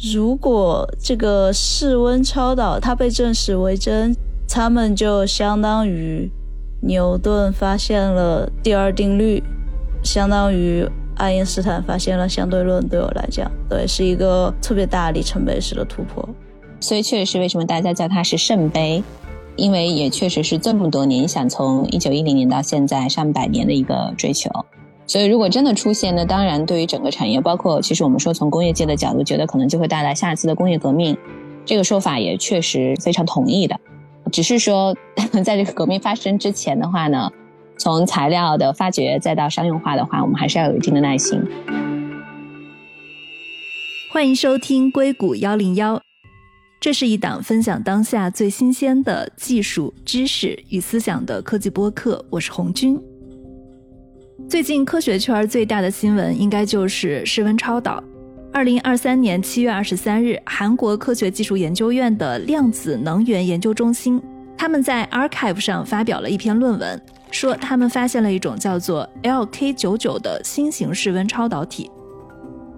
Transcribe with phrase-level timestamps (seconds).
[0.00, 4.14] 如果这个室温超导它被证实为真，
[4.48, 6.30] 他们就相当于
[6.80, 9.42] 牛顿发现了第二定律，
[10.04, 12.86] 相当于爱因斯坦发现了相对论。
[12.88, 16.26] 对我来讲，对，是一个特别大里程碑式的突破。
[16.80, 19.02] 所以，确实是为什么大家叫它是圣杯，
[19.56, 24.48] 因为也确实是这么多年，你想从一九一零年到现在上百年的一个追求。
[25.08, 31.16] 所以，如果真的出现，那当然对于整个产业，包括其实我们说从工业界的角度，觉得可能就会带来下一次的工业革命。
[31.64, 33.80] 这个说法也确实非常同意的。
[34.30, 34.94] 只是说，
[35.42, 37.32] 在这个革命发生之前的话呢，
[37.78, 41.42] 从材料的发掘再到商用化的话，我们还是要有一定的耐心。
[44.12, 46.02] 欢迎收听硅谷幺零幺，
[46.82, 52.22] 这是一档分享当下最新鲜的技术知识与思想的科技播客。
[52.28, 53.00] 我是红军。
[54.46, 58.02] 最近科学圈最大的新闻应该就是室温超导。
[58.52, 64.22] 二零二三年七月二十三日，韩国科学技术研究院的量子能源研究中心，
[64.56, 71.90] 他们在 Archive 上发表了一篇论文，说他们发现了一种叫做 LK99 的新型室温超导体。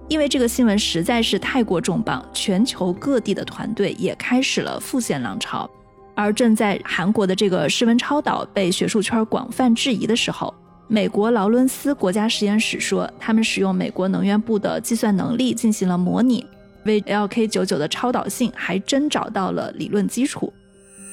[0.08, 5.70] 因为这个新闻实在是太过重磅，全球各地的团队也开始了复现浪潮。
[6.16, 10.52] 而正在韩国的这个室温超导被学术圈广泛质疑的时候，
[10.92, 16.44] 美国劳伦斯国家实验室说，他们使用美国能源部的计算能力进行了模拟，
[16.84, 20.52] 为 LK99 的超导性还真找到了理论基础。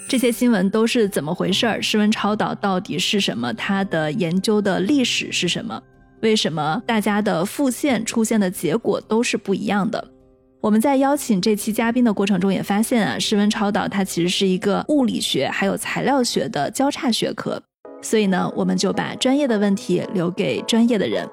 [0.10, 1.80] 这些新闻都是怎么回事儿？
[1.80, 3.54] 室温超导到底是什么？
[3.54, 5.80] 它的研究的历史是什么？
[6.22, 10.04] 为什么大家的复现出现的结果都是不一样的？
[10.60, 17.62] 我们在邀请这期嘉宾的过程中也发现啊，室温超导它其实是一个物理学还有材料学的交叉学科。
[18.02, 21.28] 所以呢，我们就把专业的问题留给专业的人。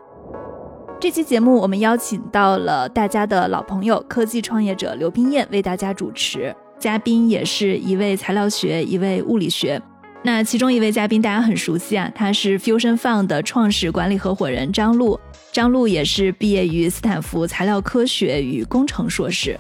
[1.01, 6.55] 这期节目我们邀请到了大家的老朋友，科技创业者刘冰燕为大家主持。
[6.79, 9.81] 嘉宾也是一位材料学，一位物理学。
[10.23, 15.19] 那其中一位嘉宾大家很熟悉啊，他是 Fusion Fund 的创始管理合伙人张璐。
[15.53, 19.59] 张璐也是毕业于斯坦福材料科学与工程硕士。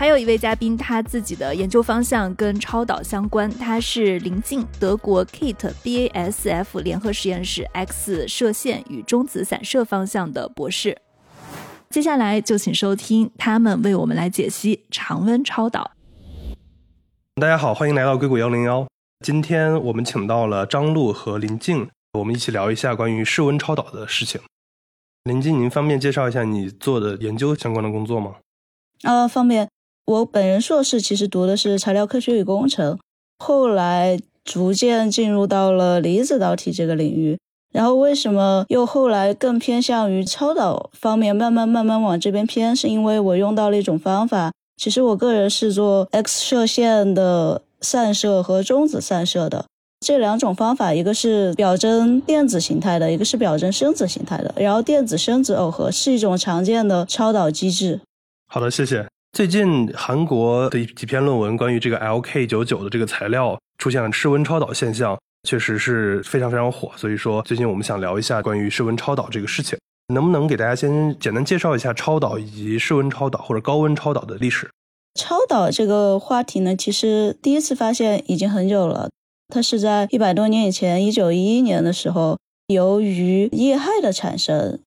[0.00, 10.96] 还有一位嘉宾，他自己的研究方向跟超导相关，他是临近德国 KIT BASF 联合实验室 X 射线与中子散射方向的博士。
[11.90, 15.90] 接下来就请收听他们为我们来解析常温超导。
[17.34, 18.86] 大家好，欢迎来到硅谷幺零幺。
[19.22, 24.40] 今天我们请到了张璐和林静，我们一起聊一下关于室温超导的事情。
[25.24, 28.36] 林静，您方便介绍一下你做的研究相关的工作吗？
[29.02, 29.68] 呃，方便。
[30.10, 32.98] 我本人硕士其实读的是材料科学与工程，
[33.38, 37.38] 后来逐渐进入到了离子导体这个领域。
[37.72, 42.74] 然后为什么又后来更偏向于超导方面，慢慢慢慢往这边偏？
[42.74, 44.50] 是因为我用到了一种方法。
[44.76, 49.66] 其实我个人是做 X 射线的散射和中子散射的
[50.00, 54.52] 这两种方法，一个是表征电子形态的，一个是表征生子形态的。
[54.56, 58.00] 然后电子生子耦合是一种常见的超导机制。
[58.48, 59.06] 好的，谢谢。
[59.32, 66.90] 最近韩国的几篇论文关于这个 LK99 的这个材料出现了室温超导现象，确实是非常非常火。
[66.96, 69.78] 所以说，最近我们想聊一下关于室温超导这个事情，
[70.12, 74.68] 能不能给大家先简单介绍一下超导以及室温超导或者高温超导的历史？
[75.14, 79.10] 超导这个话题呢，其实第一次发现已经很久了，
[79.48, 82.36] 它是在一百多年以前，一九一一年的时候，
[82.66, 84.80] 由于液氦的产生。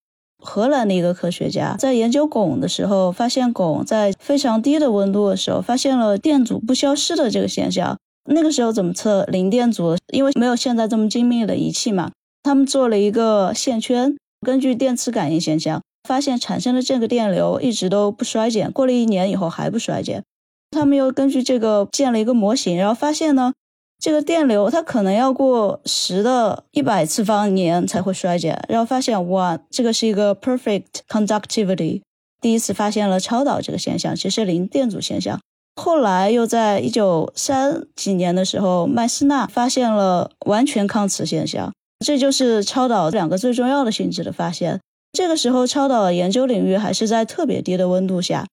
[0.43, 7.97] 荷兰的一个科学家在研究汞的时候，发现汞在非常低的温度的时候，发现了电阻不消失的这个现象。
[8.29, 9.97] 那个时候怎么测零电阻？
[10.13, 12.11] 因为没有现在这么精密的仪器嘛，
[12.43, 14.15] 他们做了一个线圈，
[14.45, 20.23] 根据电磁感应现象，发现产生的这个电流一直都不衰减，过了一年以后还不衰减。
[20.71, 23.53] 他们又根据这个建了一个模型，然后发现呢。
[24.03, 32.01] 这个电流它可能要过十的一百次方年才会衰减，然后发现哇，这个是一个 perfect conductivity，
[32.41, 35.39] 第一次发现了超导这个现象，其实零电阻现象。
[35.81, 41.71] 后来又在一九三几年的时候，麦斯纳发现了完全抗磁现象，
[42.05, 44.81] 这就是超导两个最重要的性质的发现。
[45.13, 48.45] 这个时候超导的研究领域还是在特别低的温度下，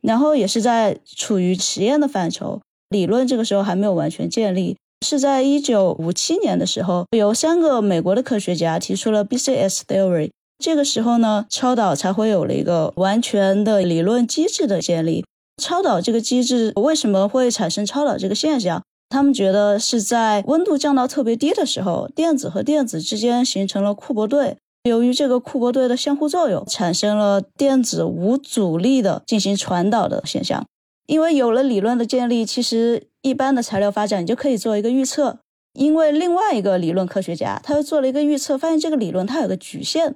[0.00, 2.60] 然后也是在处于实验的范畴，
[2.90, 4.76] 理论这个时候还没有完全建立。
[5.04, 10.30] 是在一九五七年的时候，有三个美国的科学家提出了 BCS theory。
[10.58, 15.26] 这个时候呢，超导才会有了一个完全的理论机制的建立。
[15.62, 18.82] 超导这个机制为什么会产生超导这个现象？
[19.10, 24.56] 他们觉得是在温度降到特别低的时候，电子和电子之间形成了库珀对。
[24.84, 30.64] 由于这个库珀对的相互作用，产生了电子无阻力的进行传导的现象。
[31.06, 35.38] 因为有了理论的建立，其实一般的材料发展你就可以做一个预测。
[35.74, 40.14] 因为另外一个理论科学家，他又做了一个预测，发现这个理论它有个局限，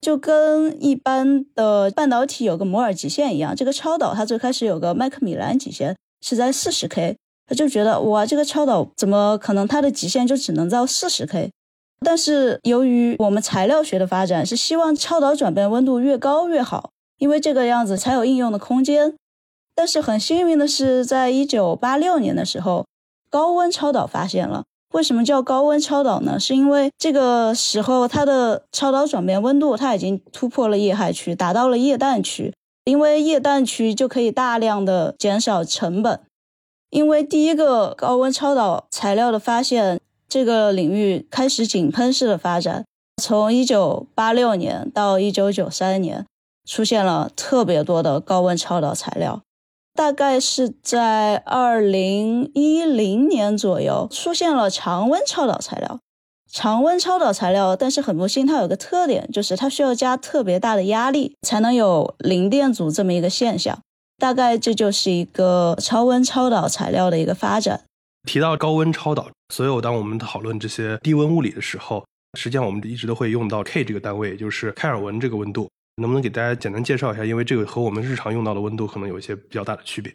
[0.00, 3.54] 就跟一般的半导体有个摩尔极限一样。
[3.54, 11.50] 这个超导它最开始有个麦克米兰极限是在四十 K，他就觉得哇，这个超导怎么可能它的极限就只能到四十 K？
[12.00, 16.88] 但是由于我们材料学的发展是希望超导转变温度越高越好，
[17.18, 19.14] 因为这个样子才有应用的空间。
[19.74, 22.86] 但是很幸运的是，在一九八六年的时候，
[23.28, 24.64] 高温超导发现了。
[24.92, 26.38] 为什么叫高温超导呢？
[26.38, 32.54] 是因为这个时候它的超导转变温度它已经突破了液氦区，达到了液氮区。
[32.84, 36.20] 因为液氮区就可以大量的减少成本。
[36.90, 42.84] 因为第一个高温超导材料的发现，这个领域开始井喷式的发展。
[43.20, 46.24] 从一九八六年到一九九三年，
[46.68, 49.42] 出现了特别多的高温超导材料。
[49.94, 56.00] 大概是在二零一零年左右出现了常温超导材料。
[56.50, 63.78] 常温超导材料，但是很不幸，它有个特点，就是它需要加特别大的压力才能有零电阻这么一个现象。
[64.18, 67.82] 大概这就是一个超温超导材料的一个发展。
[68.28, 72.04] 提到高温超导，所有当我们讨论这些低温物理的时候，
[72.38, 75.68] 实际上我们一直都会用到 K 这个单位，也就是开尔文这个温度。
[75.96, 77.24] 能不能给大家简单介绍一下？
[77.24, 80.12] 因为这个和我们日常用到的温度可能有一些比较大的区别。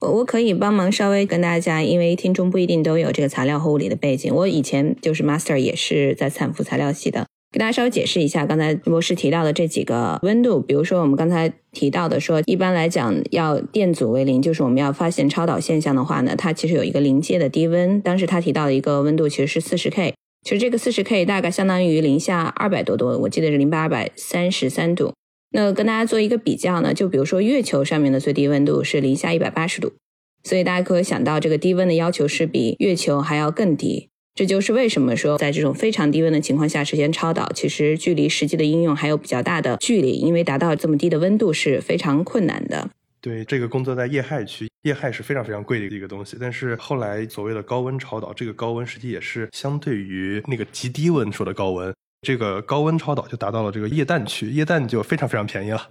[0.00, 4.34] 我我可以帮忙稍微跟大家，因为听众不一定都有这个材料和物理的背景。
[4.34, 10.60] 我以前就是 master 也是在斯坦福材料系的，给大家稍微解释一下刚才博士提到的这几个温度。
[10.60, 18.00] 比如说我们刚才提到的，说一般来讲要电阻为零，就是我们要发现超导现象的话呢，它其实有一个临界的低温。
[18.00, 20.14] 当时他提到的一个温度其实是四十 K。
[20.44, 25.14] 其实这个四十 K 大概相当于零下二百多度，我记得是零下二百三十三度。
[25.52, 29.94] 那跟大家做一个比较呢，就比如说月球上面的最低温度是零下一百八十度，
[30.42, 34.10] 所以大家可以想到这个低温的要求是比月球还要更低。
[34.34, 42.90] 这就是为什么说在这种非常低温的情况下实现超导，其实距离实际的应用还有比较大的距离，因为达到这么低的温度是非常困难的。
[43.24, 46.36] 对这个工作在液氦区，液氦是非常非常贵的一个东西。
[46.38, 55.88] 但是后来所谓的高温超导，这个高温实际也是相对于那个极低温说的高温，这个高温超导就达到了这个液氮区，液氮就非常非常便宜了。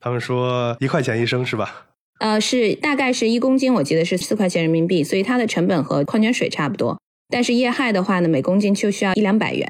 [0.00, 1.88] 他们说一块钱一升是吧？
[2.20, 6.98] 呃，是大概是一公斤，我记得是四块钱人民币，所以它的成本和矿泉水差不多。
[7.28, 9.68] 但是液氦的话呢，每公斤就需要一两百元。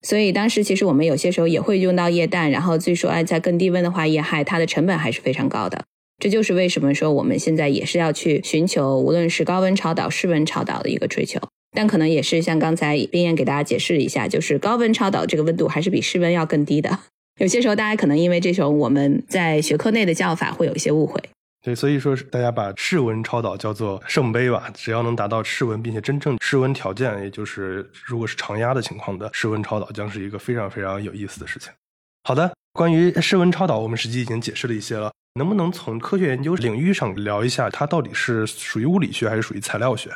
[0.00, 5.84] 所以当时其实我们有些时候也会用到液氮，然后据说哎，在更低温的话，液氦它的成本还是非常高的。
[6.20, 11.40] 这就是为什么说我们现在也是要去寻求，无论是高温超导、室温超导的一个追求，
[11.72, 16.98] 但可能也是像刚才冰燕给大家解释了一下，就是高温超导这个温度还是比室温要更低的。
[17.40, 21.18] 有些时候大家可能因为这种我们在学科内的叫法会有一些误会。
[21.62, 31.70] 对，所以说大家把室温超导叫做圣杯吧，只要能达到室温，并且真正室温条件，也就是如果是常压的情况的室温超导，将是一个非常非常有意思的事情。
[32.24, 35.12] 好的，关于室温超导，我们实际已经解释了一些了。
[35.34, 40.10] 能不能从科学研究领域上聊一下，它到底是属于物理学还是属于材料学？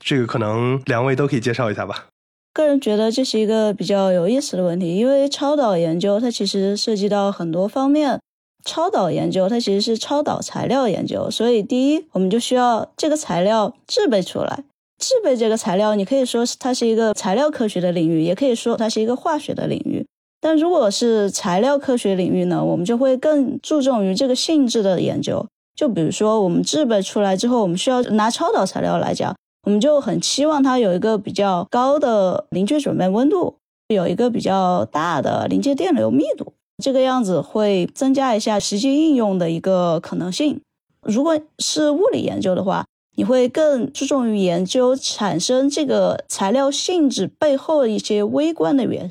[0.00, 2.06] 这个可能两位都可以介绍一下吧。
[2.52, 8.20] 个人觉得这是一个比较有意思的问题，因为超导研究它其实涉及到很多方面。
[8.64, 14.62] 超导研究它其实是超导材料研究，所以第一，我们就需要这个材料制备出来。
[14.98, 20.01] 制备这个材料，你可以说它是一个材料科学的领域，也可以说它是一个化学的领域。
[20.42, 25.46] 但如果是材料科学领域呢，我们就会更注重于这个性质的研究。
[25.76, 29.34] 就比如说，我们制备出来之后，我们需要拿超导材料来讲，
[29.64, 33.54] 我们就很期望它有一个比较高的临界转变温度，
[33.86, 40.60] 有一个比较大的临界电流密度，这个样子会增加一下实际应用的一个可能性。
[41.02, 42.84] 如果是物理研究的话，
[43.16, 49.10] 你会更注重于研究产生这个材料性质背后的一些微观的原。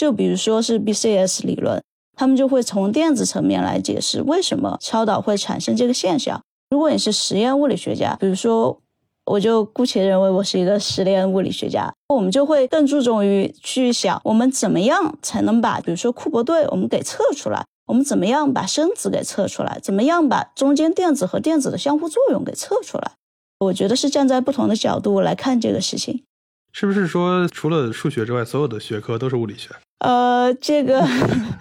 [0.00, 1.82] 就比如说是 BCS 理论，
[2.16, 6.40] 他们就会从电子层面来解释为什么超导会产生这个现象。
[6.70, 8.80] 如果你是实验物理学家，比如说，
[9.26, 23.12] 我就姑且认为我是一个实验物理学家，我们就会更注重于去想，我们怎么样才能把，比如说库珀对我们给测出来，我们怎么样把声子给测出来，怎么样把中间电子和电子的相互作用给测出来。
[23.58, 26.22] 我觉得是站在不同的角度来看这个事情。
[26.72, 29.70] 是不是说除了数学之外，所有的学科都是物理学？
[29.98, 31.06] 呃，这个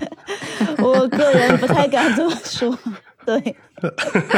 [0.79, 2.77] 我个人不太敢这么说。
[3.25, 3.55] 对，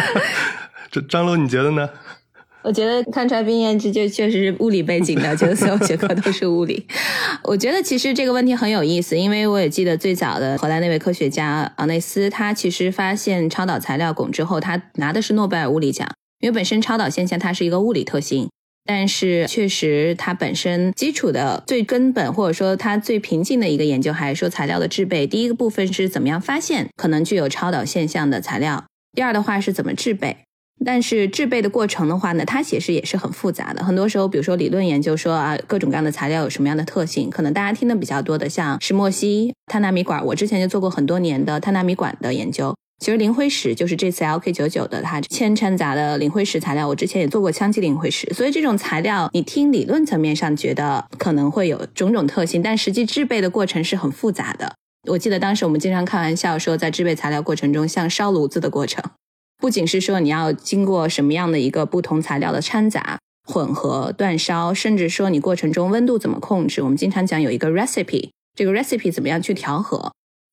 [0.90, 1.90] 这张璐，你觉得呢？
[2.64, 6.86] 我觉得看出来冰燕这就确实是物理背景的，觉得所有学科都是物理。
[7.44, 16.08] 我觉得其实这个问题很有意思，因为我也记得最早的荷兰那位科学家昂内斯，他其实发现超导材料汞之后，他拿的是诺贝尔物理奖，
[16.40, 18.48] 因为本身超导现象它是一个物理特性，
[18.84, 25.28] 但是确实它本身基础的最根本或者说它最平静的一个研究，还是说材料的制备。
[25.28, 28.84] 第一个部分是怎么样发现可能具有超导现象的材料，
[29.14, 30.38] 第二的话是怎么制备。
[30.84, 33.84] 但是制备的过程的话呢，它其实也是很复杂的。
[33.84, 40.26] 很多时候，比如说理论研究说啊，各种各样的材料有什么样的特性，可能大家听的比较多的，像石墨烯、碳纳米管。
[40.26, 42.76] 我之前就做过很多年的碳纳米管的研究。
[43.02, 46.88] 其实磷灰石就是这次 LK 九九的它铅掺杂的磷灰石材料。
[46.88, 48.32] 我之前也做过羟基磷灰石。
[48.32, 54.76] 所以这种材料，你听理论层面上觉得可能会有种种特性，但实际制备的过程是很复杂的。
[55.10, 59.04] 我记得当时我们经常开玩笑说，在制备材料过程中像烧炉子的过程。
[59.58, 63.18] 不仅是说你要经过什么样的一个不同材料的掺杂、
[63.48, 70.12] 混合、煅烧，甚至说你过程中温度怎么控制，我们经常讲有一个 recipe，这个 recipe 怎么样去调和，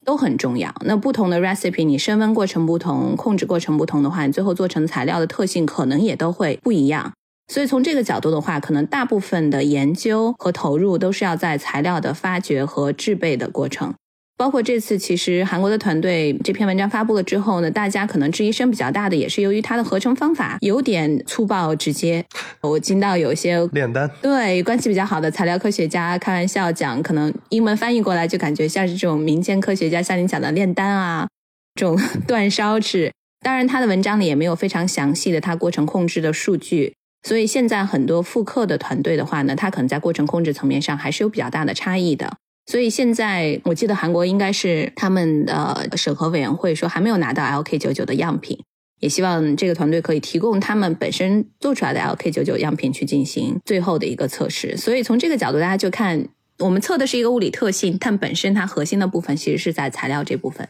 [0.09, 0.75] 都很重要。
[0.87, 7.13] 那不同的 recipe，你升温过程不同，控制过程不同的话，你最后做成材料的特性可能也都会不一样。
[7.53, 13.93] 所以从这个角度的话，可能大部分的研究和投入都是要在材料的发掘和制备的过程。
[14.39, 22.25] 包括这次，其实韩国的团队这篇文章发布了之后呢，大家可能质疑声比较大的，也是由于它的合成方法有点粗暴直接。
[22.61, 31.29] 我听到有些炼丹，对关系比较好的材料科学家开玩笑讲，可能英文翻译过来就感觉像是这种民间科学家像你讲的炼丹啊，
[31.75, 33.13] 这种断烧制。
[33.41, 36.95] 当然，他的文章里也没有非常详细的它过程控制的数据，
[37.27, 42.37] 所以现在很多复刻的团队的话呢，它可能在过程控制层面上还是有比较大的差异的。
[42.71, 48.63] 所以现在我记得韩国应该是他们的审核委员会说还没有拿到 LK 九九的样品，
[49.01, 54.77] 也希望这个团队可以提供他们本身做出来的 LK 九九样品去进行最后的一个测试。
[54.77, 60.69] 所以从这个角度，大家就看我们测的是一个物理特性，但本身它核心的部分其实是在材料这部分。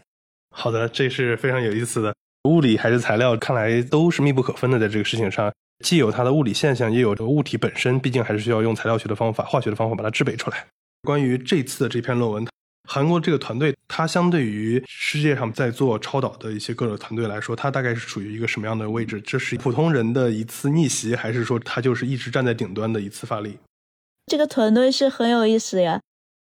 [0.55, 2.15] 好的，这是非常有意思的，
[2.49, 4.79] 物理还是材料，看来都是密不可分的。
[4.79, 5.53] 在这个事情上，
[5.85, 10.65] 既有它的物理现象，也有这个物体本身，毕竟还是需要用材料学的方法、化学的方法把它制备出来。
[11.03, 12.47] 关于这次的这篇论文，
[12.89, 19.21] 韩国这个团队，它相对于世界上在做超导的一些各种团队来说，它大概是处于一个什么样的位置？
[19.21, 23.59] 这是普通人的一次逆袭，还是说它就是一直站在顶端的一次发力？
[24.27, 26.01] 这个团队是很有意思呀，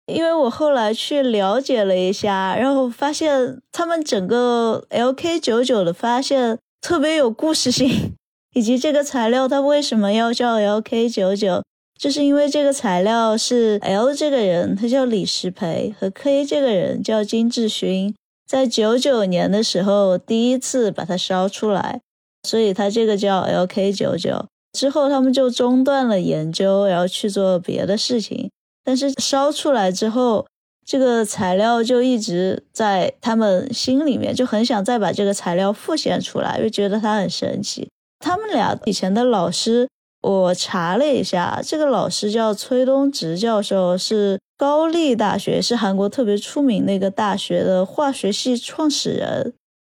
[0.08, 8.16] 因为我后来去了解了一下，然后发现他们整个 LK 九九的发现特别有故事性，
[8.56, 11.64] 以及这个材料它为什么要叫 LK 九九。
[12.00, 18.16] 就是因为这个材料是 L 这个人，他叫李石培，和 K 这个人叫金志勋，
[18.48, 22.00] 在九九年的时候第一次把它烧出来，
[22.48, 24.46] 所以它这个叫 LK 九九。
[24.72, 28.50] 之后他们就中断了研究，然后去做别的事情。
[28.86, 30.48] 但是烧出来之后，
[30.86, 37.90] 这个材料就一直在他们心里面，就很想再把这个材料复现出来，又觉得它很神奇。
[38.20, 39.90] 他们俩以前的老师。
[40.22, 49.54] 我查了一下，这个老师叫崔东植教授，是高丽大学，是韩国特别出名的一个大学的化学系创始人。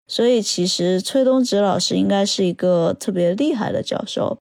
[0.08, 4.38] 所以其实崔东植老师应该是一个特别厉害的教授。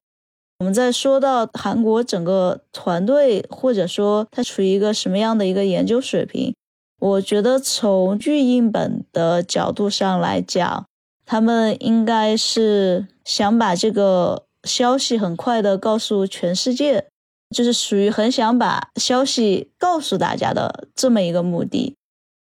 [0.59, 6.53] 我们在说到韩国整个团队，或者说他处于一个什么样的一个研究水平，
[6.99, 10.85] 我觉得从预印本的角度上来讲，
[11.25, 14.43] 他们应该是想把这个。
[14.69, 17.07] 消息很快的告诉全世界，
[17.49, 21.95] 就是属于很想把消息告诉大家的这么一个目的。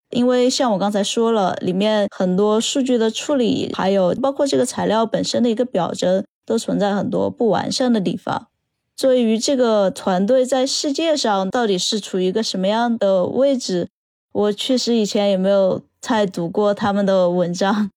[0.09, 8.47] 因为像我刚才说了，里面很多数据的处理，还有包括这个材料本身的一个表征，都存在很多不完善的地方。
[8.95, 13.89] 作为于这个团队在世界上到底是处于一个什么样的位置，
[14.33, 17.91] 我确实以前也没有太读过他们的文章。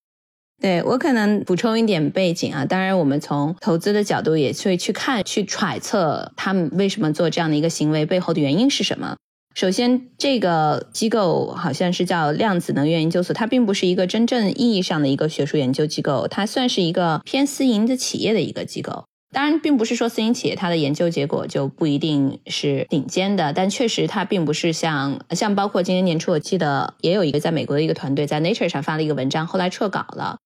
[0.61, 9.17] 对我可能补充一点背景啊，当然我们从投资的角度也会去看、去揣测他们为什么做这样的一个行为背后的原因是什么。
[9.55, 19.05] 首先，这个机构好像是叫量子能源研究所，它并不是一个真正意义上的一个学术研究机构，它算是一个偏私营的企业的一个机构。
[19.33, 30.37] 当然，并不是说私营企业它的研究结果就不一定是顶尖的，但确实它并不是像像包括今年年初我记得也有一个在美国的一个团队在 Nature 上发了一个文章，后来撤稿了。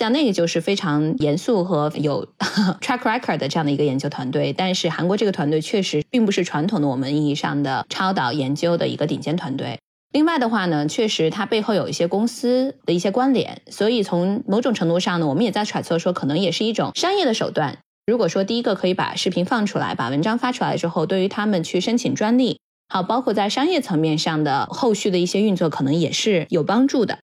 [0.00, 2.26] 像那个就是非常严肃和有
[2.80, 9.78] track record 的这样的一个研究团队，但是韩国这个团队确实并不是传统的我们意义上的超导研究的一个顶尖团队。
[10.14, 17.76] 另外的话呢，确实它背后有一些公司的一些关联，所以从某种程度上呢，我们也在揣测说，可能也是一种商业的手段。
[18.06, 27.18] 如果说第一个可以把视频放出来，把文章发出来之后，对于他们去申请专利，好，包括在商业层面上的后续的一些运作，可能也是有帮助的。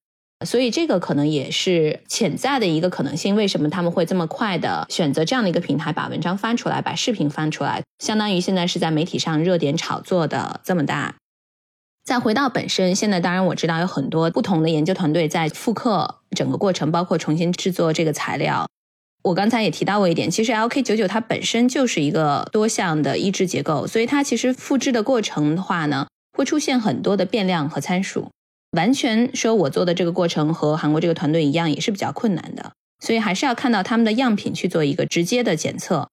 [0.46, 3.36] 所以这个可能也是潜在的一个可能性。
[3.36, 11.16] 为什么他们会这么快的选择这样的一个平台，把文章翻出来，把视频翻出来，相当于现在是在媒体上热点炒作的这么大。
[12.06, 18.66] 再回到本身，现在当然我知道有很多不同的研究团队在复刻整个过程，包括重新制作这个材料。
[19.24, 28.30] 我刚才也提到过一点，其实 LK 九九它本身就是一个多项的抑制结构，所以它其实复制的过程的话呢，会出现很多的变量和参数。
[28.78, 36.08] 完全说我做的这个过程和韩国这个团队一样，也是比较困难的，所以还是要看到他们的样品去做一个直接的检测，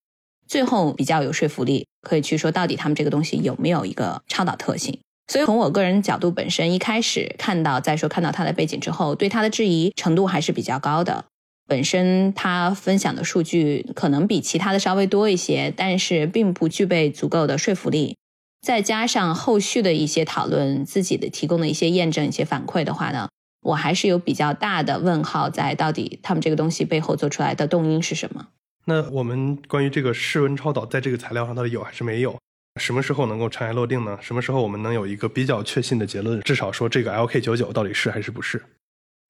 [0.48, 4.98] 最后比较有说服力，可以去说到底他们这个东西有没有一个超导特性。
[5.30, 11.26] 所以从我个人角度本身，一开始看到再说看到他的背景之后，对他的质疑程度还是比较高的。
[11.66, 18.16] 本身他分享的数据可能比其他的稍微多一些，但是并不具备足够的说服力。
[18.64, 23.28] 再加上后续的一些讨论，自己的提供的一些验证、一些反馈的话呢，
[23.60, 28.48] 我还是有比较大的问号在，到底他们这个东西背后做出来的动因是什么？
[28.86, 32.38] 那我们关于这个室温超导在这个材料上到底有还是没有？
[32.80, 34.18] 什么时候能够尘埃落定呢？
[34.22, 36.40] 什么时候我们能有一个比较确信的结论？
[36.40, 38.62] 至少说这个 LK 九九到底是还是不是？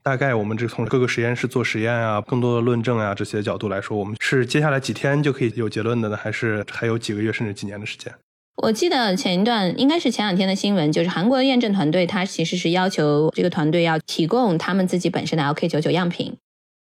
[0.04, 8.14] 大概我们这从各个实验室做实验啊，更多的论证啊这些角度来说，我们是接下来几天就可以有结论的呢，还是还有几个月甚至几年的时间？
[8.56, 16.36] 我记得前一段应该是前两天的新闻，就是韩国的验证团队，他其实是要求这个团队要提供他们自己本身的 LK99 样品，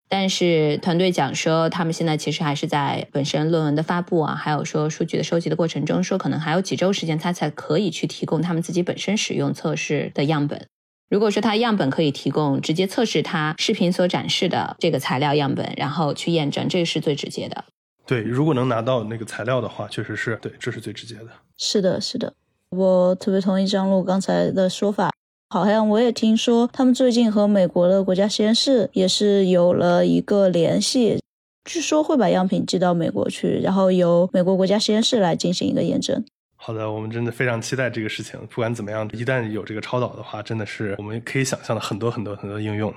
[0.10, 10.66] 但是团队讲说，他们现在其实还是在本身论文的发布啊，还有说数据的收集的过程中，说可能还有几周时间，他才可以去提供他们自己本身使用测试的样本。
[11.10, 17.66] 如果说他样本可以提供，直接测试他视频所展示的这个材料样本，然后去验证，这个是最直接的。
[18.08, 21.28] 对，如果能拿到那个材料的话，确实是对，这是最直接的。
[21.58, 22.34] 是的，是的，
[22.70, 25.12] 我特别同意张璐刚才的说法。
[25.50, 31.22] 好像我也听说，他们最近和美国的国家实验室也是有了一个联系，
[31.66, 36.24] 据说会把样品寄到美国去，然后由美国国家实验室来进行一个验证。
[36.56, 38.40] 好的，我们真的非常期待这个事情。
[38.50, 42.94] 不管怎么样，一旦有这个超导的话，真的是我们可以想象的很多很多很多应用。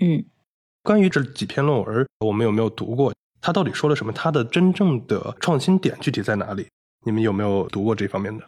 [0.00, 0.24] 嗯，
[0.82, 3.12] 关于这几篇论文，我们有没有读过？
[3.40, 4.12] 他到底说了什么？
[4.12, 6.68] 他的真正的创新点具体在哪里？
[7.04, 8.44] 你们有没有读过这方面的？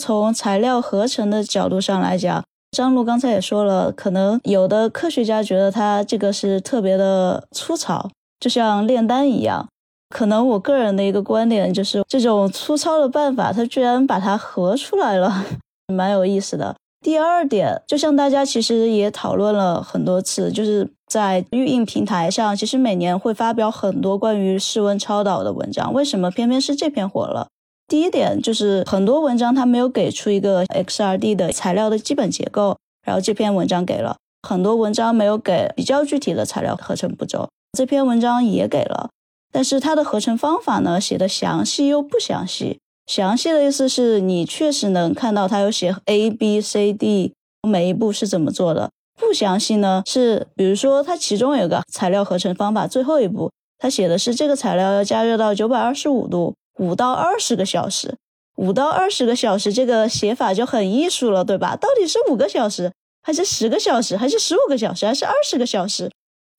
[0.00, 9.68] 从材料合成的角度上来讲，张璐刚才也说了，可能有的科学家觉得它这个是特别的粗糙，就像炼丹一样。
[10.08, 15.44] 可能我个人的一个观点就是，这种粗糙的办法，它居然把它合出来了，
[15.92, 16.74] 蛮有意思的。
[17.00, 27.48] 第二点，就像大家其实也讨论了很多次，就是在预印平台上，其实每年会发表很多关于室温超导的文章，为什么偏偏是这篇火了？
[27.86, 39.08] 第一点就是很多文章它没有给出一个 XRD 的材料的基本结构，然后这篇文章给了很多文章没有给比较具体的材料合成步骤，这篇文章也给了，
[39.52, 42.80] 但是它的合成方法呢写的详细又不详细。
[43.08, 47.32] 详细的意思是你确实能看到它有写 A B C D
[47.66, 56.54] 每一步是怎么做的，不详细呢是比如说它其中有个材料合成方法最后一步，它写的是这个材料要加热到九百二十五度。
[56.78, 58.14] 五到二十个小时，
[58.54, 61.74] 五到二十个小时，这个写法就很艺术了，对吧？
[61.74, 66.08] 到底是五个小时，还是十个小时，还是十五个小时，还是二十个小时？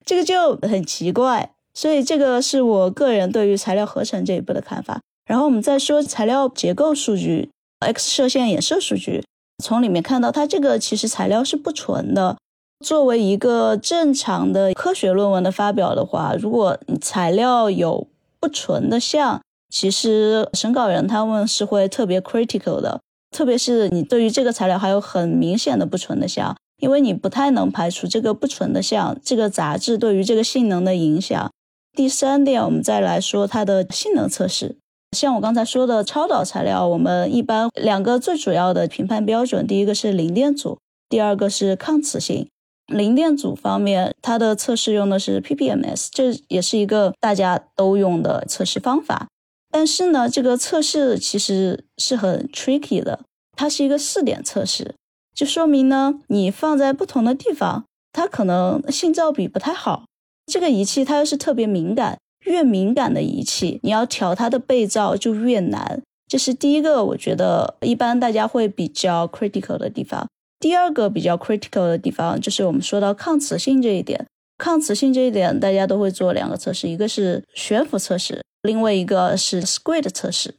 [0.05, 1.51] 这个就很奇怪。
[1.73, 4.99] 所以这个是我个人对于材料合成这一步的看法。
[5.29, 9.23] 然后我们再说材料结构数据，X 射线衍射数据，
[9.63, 12.35] 从里面看到它这个其实材料是不纯的。
[12.83, 18.07] 作为一个正常的科学论文的发表的话，如果材料有
[18.39, 19.39] 不纯的像，
[19.69, 31.51] 其实审稿人他们是会特别 critical 的，特别是你对于这个材料还有很明显的不纯的项，因为你不太能排除这个不纯的项这个杂质对于这个性能的影响。
[31.95, 34.77] 第三点，我们再来说它的性能测试。
[35.11, 40.77] 像我刚才说的超导材料，我们一般两个最主要的评判标准，第一个是零电阻，
[41.09, 42.47] 第二个是抗磁性。
[42.85, 49.27] 零电阻方面，它的测试用的是 ppms，这也是一个大家都用的测试方法。
[49.71, 53.19] 但是呢，这个测试其实是很 tricky 的，
[53.55, 54.95] 它是一个试点测试，
[55.35, 60.05] 就说明呢，你放在不同的地方，它可能信噪比不太好。
[60.47, 62.17] 这个仪器它又是特别敏感，
[62.49, 66.01] 越敏感的仪器，你要调它的被噪就越难。
[66.27, 70.27] 这是第一个，我觉得一般大家会比较 critical 的地方。
[70.59, 78.41] 第二个比较 critical 的地方就是我们说到抗磁性这一点，抗磁性这一点大家都会做两个测试，一个是悬浮测试。
[78.63, 80.55] 另外一个是 Squid 测试。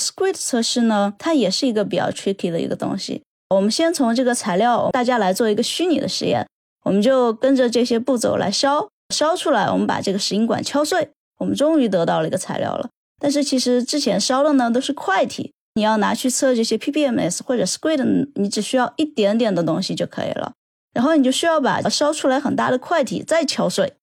[0.00, 3.22] Squid 测试呢，它也是一个比较 tricky 的一个东西。
[3.50, 6.46] 我们先从这个材料，大家来做一个虚拟的实验，
[6.84, 12.88] 我们就跟着这些步骤来烧，烧出来，我们把这个石英管敲碎，我们终于得到了一个材料了。
[13.20, 20.52] 但是其实之前烧的呢都是块体，你要拿去测这些 ppms 或者 Squid，你只需要一点点的东西就可以了。
[20.92, 23.94] 然后你就需要把烧出来很大的块体再敲碎。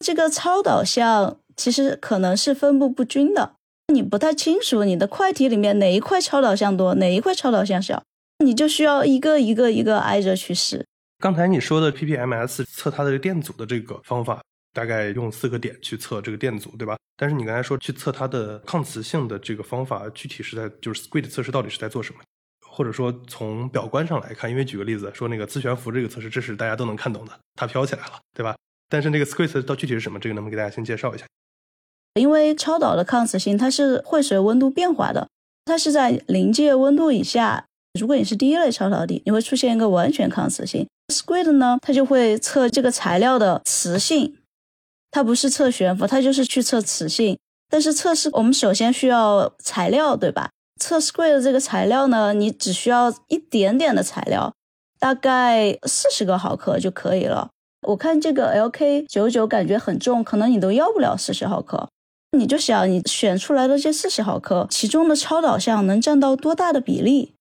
[0.00, 3.52] 这个超导向其实可能是分布不均的，
[3.92, 8.02] 你不太清楚你的块体里面哪一块超导向多，哪一块超导向小，
[8.44, 10.84] 你就需要一个一个一个挨着去试。
[11.18, 14.42] 刚才你说的 ppms 测它的电阻的这个方法，
[14.76, 16.98] 大概用四个点去测这个电阻，对吧？
[17.16, 22.20] 但是你刚才说去测它的抗磁性的这个方法，具体是在就是 Squid 测试到底是在做什么？
[22.68, 28.54] 或者说从表观上来看，因为举个例子说那个磁悬浮这个测试，这是大家都能看懂的，它飘起来了，对吧？
[28.90, 31.24] 但是那个 Squid 到具体是什么，这个能不能给大家先介绍一下？
[32.20, 35.26] 因为超导的抗磁性它是会随温度变化的，
[35.64, 37.64] 它是在临界温度以下，
[37.98, 40.86] 如果你是第一类超导体，你会出现一个完全抗磁性。
[41.08, 44.36] Squid 呢，它就会测这个材料的磁性，
[45.10, 47.38] 它不是测悬浮，它就是去测磁性。
[47.68, 50.50] 但是测试我们首先需要材料，对吧？
[50.80, 54.52] 测 Squid 的这个材料呢，你只需要一点点的材料，
[55.00, 57.50] 大概四十个毫克就可以了。
[57.88, 61.88] 我看这个 LK 九九感觉很重，可能你都要不了四十毫克。
[62.36, 67.34] 你就想你选出来的这四十毫克，其中的超导向能占到多大的比例？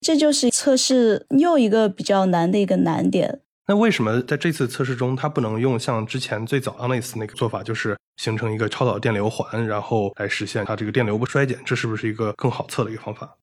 [0.00, 3.40] 这就是测试又一个比较难的一个难点。
[3.68, 11.58] 那为什么在这次测试中，它不能用像之前最早 Onyx 那个做法，就是形成一个超导电流环，然后来实现它这个电流不衰减？
[11.64, 13.36] 这是不是一个更好测的一个方法？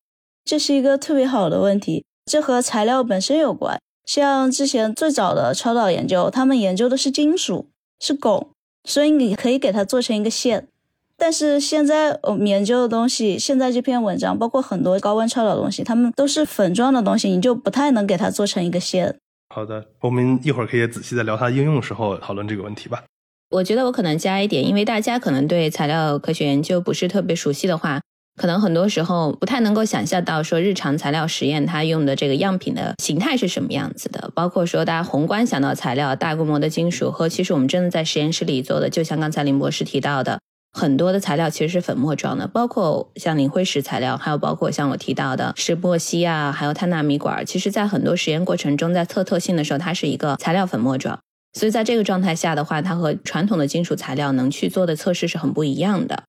[0.44, 3.78] 这是一个特别好的问题，这和材料本身有关。
[4.06, 7.68] 像之前最早的超导研究，他们研究的是金属，
[8.00, 8.48] 是汞，
[8.84, 10.68] 所以你可以给它做成一个线。
[11.16, 19.18] 但是现在我们研究的东西，现在这篇文章包括很多高温超导东西，它们都是粉状的东西，你就不太能给它做成一个线。
[19.54, 23.04] 好的，我们一会儿可以仔细在聊它应用的时候讨论这个问题吧。
[23.50, 28.00] 我觉得我可能加一点，因为大家可能对材料科学研究不是特别熟悉的话，
[28.36, 34.28] 可能很多时候不太能够想象到说日常材料实验它用的这个样品的形态是什么样子的。
[34.34, 40.40] 包括说大家宏观想到材料大规模的金属和其实我们真的在实验室里做的，就像刚才林博士提到的。
[40.76, 47.46] 很多的材料其实是粉末状的，包括像磷灰石材料，还有包括像我提到的石墨烯啊，还有碳纳米管。
[47.46, 51.16] 其实，在很多实验过程中，在测特性的时候，它是一个材料粉末状。
[51.52, 56.24] 所以，在这个状态下的话，它和传统的金属材料能去做的测试是很不一样的。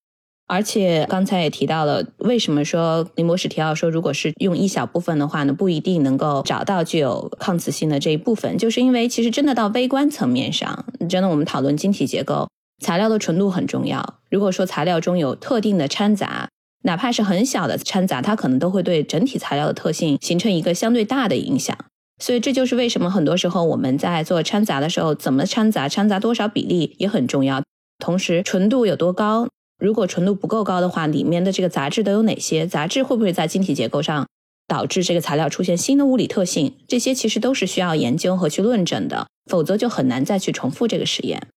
[0.47, 12.47] 而且，刚才也提到了，为什么说林博士提到说，如果是用一小部分的话呢，不一定能够找到具有抗磁性的这一部分，就是因为其实真的到微观层面上，真的我们讨论晶体结构。
[12.83, 14.19] 材料的纯度很重要。
[14.29, 16.49] 如果说材料中有特定的掺杂，
[16.83, 21.77] 哪怕是很小的掺杂，它可能都会对整体材料的特性形成一个相对大的影响。
[22.21, 27.61] 所以这就是为什么很多时候我们在做掺杂的时候，怎么掺杂、掺杂多少比例也很重要。
[27.99, 29.47] 同时，纯度有多高？
[29.79, 32.65] 如果纯度不够高的话，里面的这个杂质都有哪些？
[32.65, 34.25] 杂质会不会在晶体结构上
[34.67, 36.73] 导致这个材料出现新的物理特性？
[36.87, 41.47] 这些其实都是需要研究和去论证的，否则就很难再去重复这个实验。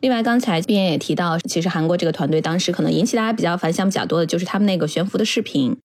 [0.00, 5.76] 另外，刚才边也提到，其实韩国这个团队当时可能引起大家比较反响比较多的，就是他们那个悬浮的视频。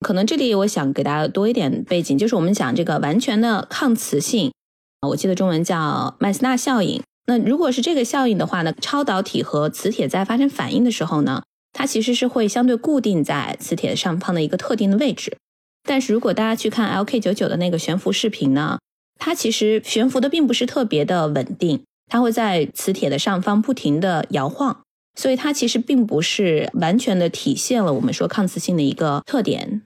[0.00, 4.52] 可能这里我想给大家多一点背景，就是我们讲这个完全的抗磁性，
[5.08, 7.02] 我记得中文叫麦斯纳效应。
[7.26, 11.42] 那如果是这个效应的话呢，超导体和磁铁在发生反应的时候呢，
[11.74, 15.36] 它其实是会相对固定在磁铁上方的一个特定的位置。
[15.86, 18.78] 但是如果大家去看 LK99 的那个悬浮视频呢，
[19.18, 21.82] 它其实悬浮的并不是特别的稳定。
[22.08, 24.80] 它会在磁铁的上方不停地摇晃，
[25.14, 29.82] 所以它其实并不是完全的体现了我们说抗磁性的一个特点。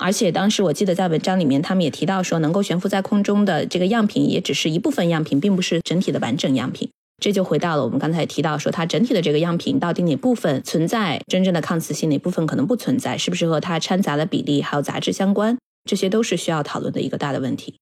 [0.00, 6.90] 而且当时我记得在文章里面，他们也提到说，能够悬浮在空中的这个样品也只是一部分样品，并不是整体的完整样品。
[7.18, 15.56] 这就回到了我们刚才提到说，它整体的这个样品到底哪部分存在真正的抗磁性，哪部分可能不存在，是不是和它掺杂的比例还有杂质相关，
[15.88, 17.76] 这些都是需要讨论的一个大的问题。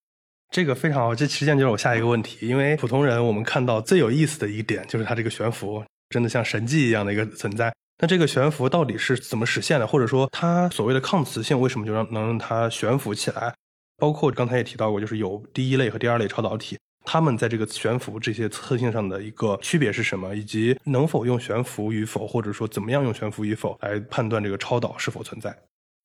[0.54, 2.46] 这个非常好，这实际上就是我下一个问题。
[2.46, 7.74] 因为普通人我们看到最有意思的一点就是它这个悬浮真的像神迹一样的一个存在。
[8.00, 9.86] 那这个悬浮到底是怎么实现的？
[9.88, 13.52] 或者说它所谓的抗磁性为什么就让能让它悬浮起来？
[13.96, 20.36] 包括刚才也提到过，就是有第一类和第二类超导体，它们在这个悬浮这些特性上的一个区别是什么？
[20.36, 25.52] 以及能否用悬浮与否，或者说怎么样用悬浮与否来判断这个超导是否存在？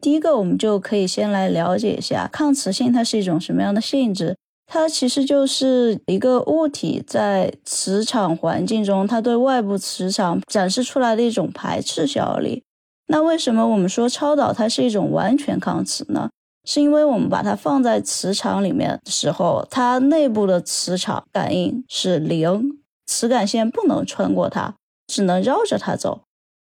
[0.01, 4.35] 第一个，我们就可以先来了解一下抗磁性，它是一种什么样的性质？
[4.71, 12.63] 它其实就是一个物体在磁场环境中，它对外部磁场展示出来的一种排斥效力。
[13.07, 16.29] 那为什么我们说超导它是一种完全抗磁呢？
[16.67, 24.75] 是因为我们把它放在磁场里面的时候，它内部的磁场感应是零，磁感线不能穿过它，
[25.07, 26.21] 只能绕着它走，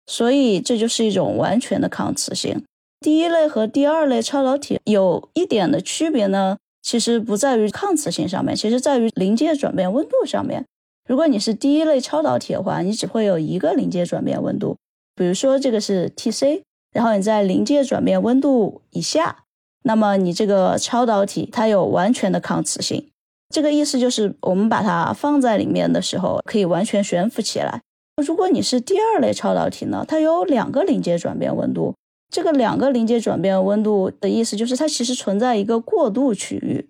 [0.06, 2.62] 所以这就是一种完全的抗磁性。
[3.04, 6.56] 第一类和第二类超导体有一点的区别呢。
[6.80, 10.64] 其实不在于抗磁性上面，其实在于临界转变温度上面。
[11.06, 14.78] 如果你是第一类超导体的话，你只会有一个临界转变温度，
[15.14, 16.62] 比如说这个是 Tc，
[16.94, 19.44] 然后你在临界转变温度以下，
[19.82, 23.10] 那么你这个超导体它有完全的抗磁性。
[23.54, 27.82] 这个意思就是我们把它放在里面的时候，可以完全悬浮起来。
[28.22, 31.94] 如果你是第二类超导体呢，它有两个临界转变温度。
[32.34, 36.88] 这个两个临界转变温度的意思就是，它其实存在一个过渡区域，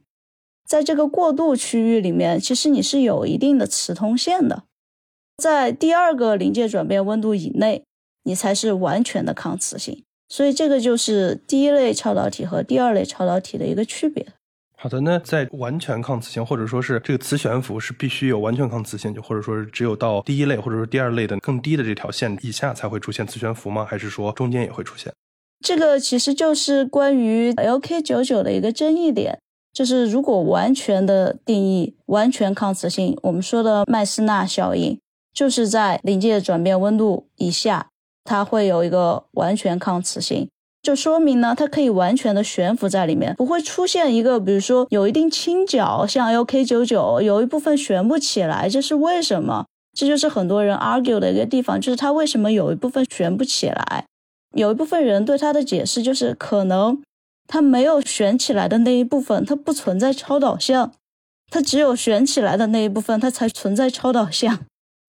[0.66, 4.62] 在这个过渡区域里面，其实你是有一定的磁通线的。
[5.36, 7.84] 在第二个临界转变温度以内，
[8.22, 10.02] 你才是完全的抗磁性。
[10.30, 14.26] 所以这个就是第一类超导体和第二类超导体的一个区别。
[14.78, 23.84] 好的，那在完全抗磁性，或者说是这个磁悬浮是必须有完全抗磁性，就或者说是只有到第一类或者说第二类的更低的这条线以下才会出现磁悬浮吗？
[23.84, 25.12] 还是说中间也会出现？
[25.64, 29.38] 这个其实就是关于 LK99 的一个争议点，
[29.72, 34.98] 就是如果完全的定义完全抗磁性，我们说的麦斯纳效应，
[35.32, 37.86] 就是在临界转变温度以下，
[38.24, 40.46] 它会有一个完全抗磁性，
[40.82, 49.64] 就说明呢，它可以完全的悬浮在里面，不会出现一个比如说有一定倾角，像 LK99 有一部分悬不起来，这是为什么？
[49.96, 54.04] 这就是很多人 argue 的一个地方，就是它为什么有一部分悬不起来？
[54.54, 57.02] 有一部分人对它的解释就是，可能
[57.46, 60.92] 它没有悬起来的那一部分，它不存在超导向，
[61.50, 64.60] 它只有悬起来的那一部分，它才存在超导向。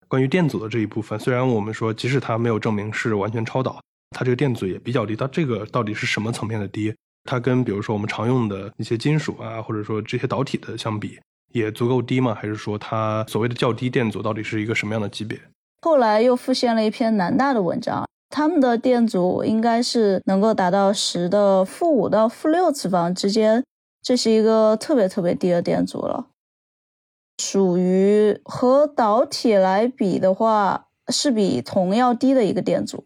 [0.08, 3.80] 关于电阻的这一部分，虽然我们说，即使它没有证明是完全超导，
[4.12, 5.16] 它这个电阻也比较低。
[5.16, 6.94] 它这个到底是什么层面的低？
[7.24, 11.20] 它跟比如说我们常用的一些金属啊，或者说这些导体的相比，
[11.54, 12.36] 也足够低吗？
[12.40, 15.40] 还是说它所谓的较低电阻到底是一个什么样的级别？
[15.82, 18.08] 后来又复现了一篇南大的文章。
[18.38, 23.64] 他们的电阻应该是能够达到十的负五到负六次方之间，
[24.02, 26.28] 这是一个特别特别低的电阻了，
[27.42, 33.06] 属于和导体来比的话是比铜要低的一个电阻。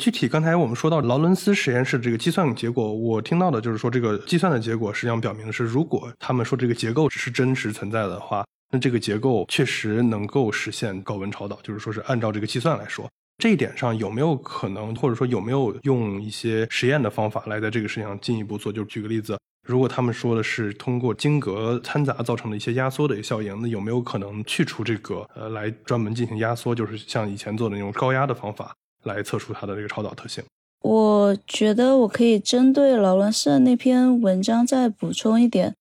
[0.00, 13.10] 具体刚才我们说到劳伦斯实验室这个计算结果，我听到的就是说这个计算的结果实际上表明的是，如果他们说这个结构只是真实存在的话，那这个结构确实能够实现高温超导，就是说是按照这个计算来说。
[13.40, 18.70] 这一点上有没有可能，或者说有没有用一些实验的方法来在这个事情上进一步做？
[18.70, 28.74] 就举个例子，如果他们说的是通过晶格掺杂造成的一些压缩的一个效应，那有没有可能去除这个呃，来专门进行压缩，就是像以前做的那种高压的方法
[29.04, 30.44] 来测出它的这个超导特性？
[30.82, 35.74] 我觉得我可以针对劳伦斯的那篇文章再补充一点。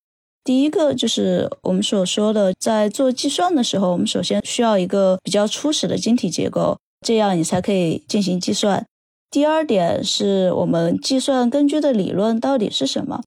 [0.43, 6.77] 第一个就是我们所说的，在做计算的时候，我们首先需要一个比较初始的晶体结构。
[7.05, 8.85] 这样你才可以进行计算。
[9.31, 13.21] 第二点是我们计算根据的理论到底是什么？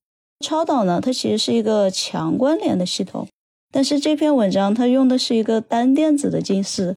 [0.45, 0.99] 超导呢？
[1.01, 3.27] 它其实是一个强关联的系统，
[3.71, 6.95] 但是这篇文章它用的是一个单电子的近似。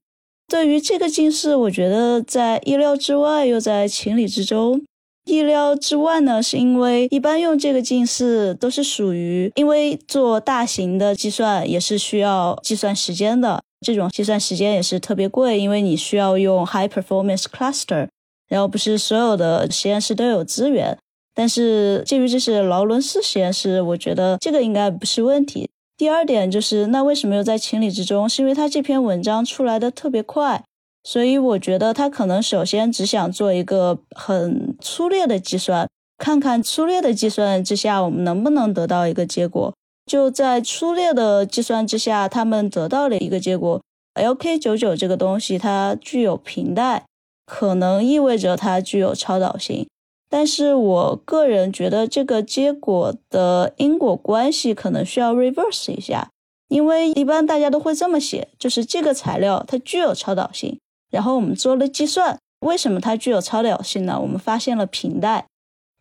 [0.48, 4.82] 对于这个近似，我觉得在意料之外，又在情理之中。
[5.24, 13.62] 意料之外呢，是因为一般用这个近似都是属于，因为做大型的计算也是需要计算时间的。
[13.80, 18.08] 这种计算时间也是特别贵，因为你需要用 high performance cluster，
[18.48, 20.96] 然后不是所有的实验室都有资源。
[21.34, 25.68] 但是鉴于这是劳伦斯实验室，我觉得这个应该不是问题。
[25.98, 28.26] 第二点就是，那为什么又在情理之中？
[28.28, 30.64] 是因为他这篇文章出来的特别快，
[31.04, 39.74] 所以我觉得他可能首先只想做一个很粗略的计算，看看粗略的计算之下我们能不能得到一个结果。
[40.06, 43.82] 就在粗略的计算之下，他们得到了一个结果
[44.14, 47.04] ：LK99 这个东西它具有频带，
[47.44, 49.88] 可能意味着它具有超导性。
[50.28, 56.30] 但是我个人觉得这个结果的因果关系可能需要 reverse 一下，
[56.68, 60.78] 因为一般大家都会这么写：就是这个材料它具有超导性，
[61.10, 64.20] 然后我们做了计算，为什么它具有超导性呢？
[64.20, 65.46] 我们发现了频带。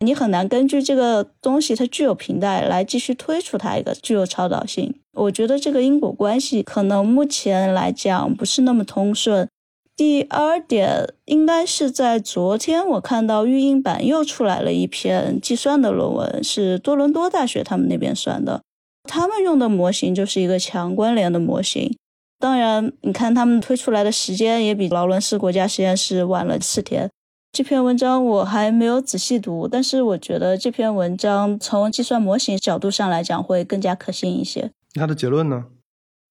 [0.04, 4.94] 你很难根据这个东西它具有频带来继续推出它一个具有超导性。
[5.14, 9.48] 我觉得这个因果关系可能目前来讲不是那么通顺。
[9.96, 18.60] 第二点应该是在昨天我看到预印版又出来了一篇计算的论文，是多伦多大学他们那边算的。
[19.08, 21.96] 他们用的模型就是一个强关联的模型。
[22.38, 27.08] 当然，你看他们推出来的时间也比劳伦斯国家实验室晚了四天。
[27.56, 34.70] 这篇文章我还没有仔细读，但是我觉得这篇文章从计算模型角度上来讲会更加可信一些。
[34.92, 35.64] 它的结论呢？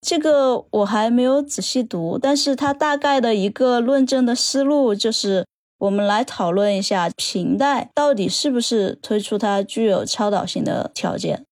[0.01, 5.47] 这个我还没有仔细读，但是它大概的一个论证的思路就是，
[5.79, 11.43] 我们来讨论一下平代到底是不是推出它具有超导性的条件。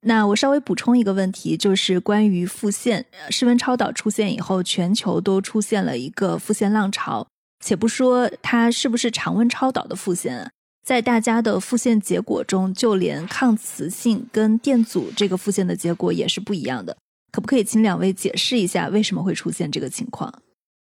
[0.00, 7.28] 那我稍微补充一个问题，就是关于复线，室温超导出现以后，全球都出现了一个复线浪潮。
[7.60, 10.50] 且不说它是不是常温超导的复线，
[10.84, 16.96] 在大家的复线结果中，就连抗磁性跟电阻这个复线的结果也是不一样的。
[17.30, 20.34] 可不可以请两位解释一下为什么会出现这个情况？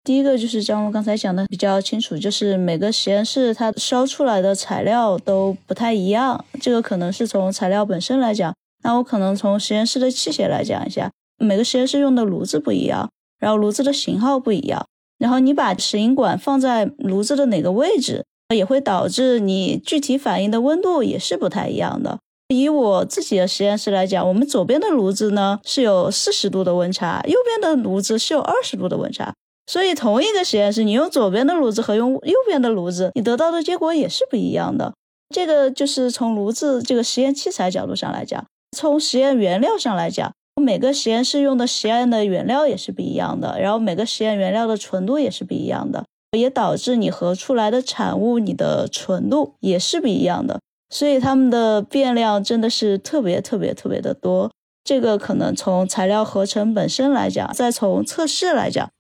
[0.03, 8.53] 第一个就是张璐刚才讲的比较清楚，就是每个实验室它烧出来的材料都不太一样，这个可能是从材料本身来讲。
[8.83, 11.09] 那我可能从实验室的器械来讲一下，
[11.39, 13.09] 每个实验室用的炉子不一样，
[13.39, 14.85] 然后炉子的型号不一样，
[15.23, 22.19] 然后你把石英管放在炉子的哪个位置，也会导致你具体反应的温度也是不太一样的。
[22.49, 29.33] 以我自己的实验室来讲，我们左边的炉子呢是有四十度的温差，右边的炉子是有二十度的温差，
[29.69, 34.93] 所以同一个实验室，你用左边的炉子和用右边的炉子，你得到的结果也是不一样的。
[35.33, 38.45] 这个就是从炉子这个实验器材角度上来讲。
[38.77, 46.05] 从实验原料上来讲，每个实验室用的实验的原料也是不一样的，然后每个实验原料的纯度也是不一样的，
[46.37, 50.61] 也导致你合出来的产物你的纯度也是不一样的，
[50.91, 54.51] 所以它们的变量真的是特别特别特别的多。
[54.85, 58.91] 这个可能从材料合成本身来讲，再从测试来讲，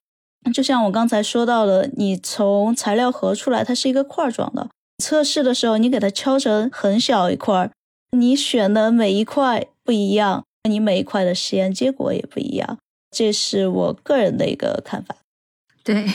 [0.54, 4.68] 就像我刚才说到的，你从材料合出来它是一个块状的，
[5.02, 7.70] 测试的时候你给它敲成很小一块。
[8.16, 12.78] 你选的每一块不一样，你每一块的实验结果也不一样，
[13.10, 15.16] 这是我个人的一个看法。
[15.84, 16.06] 对，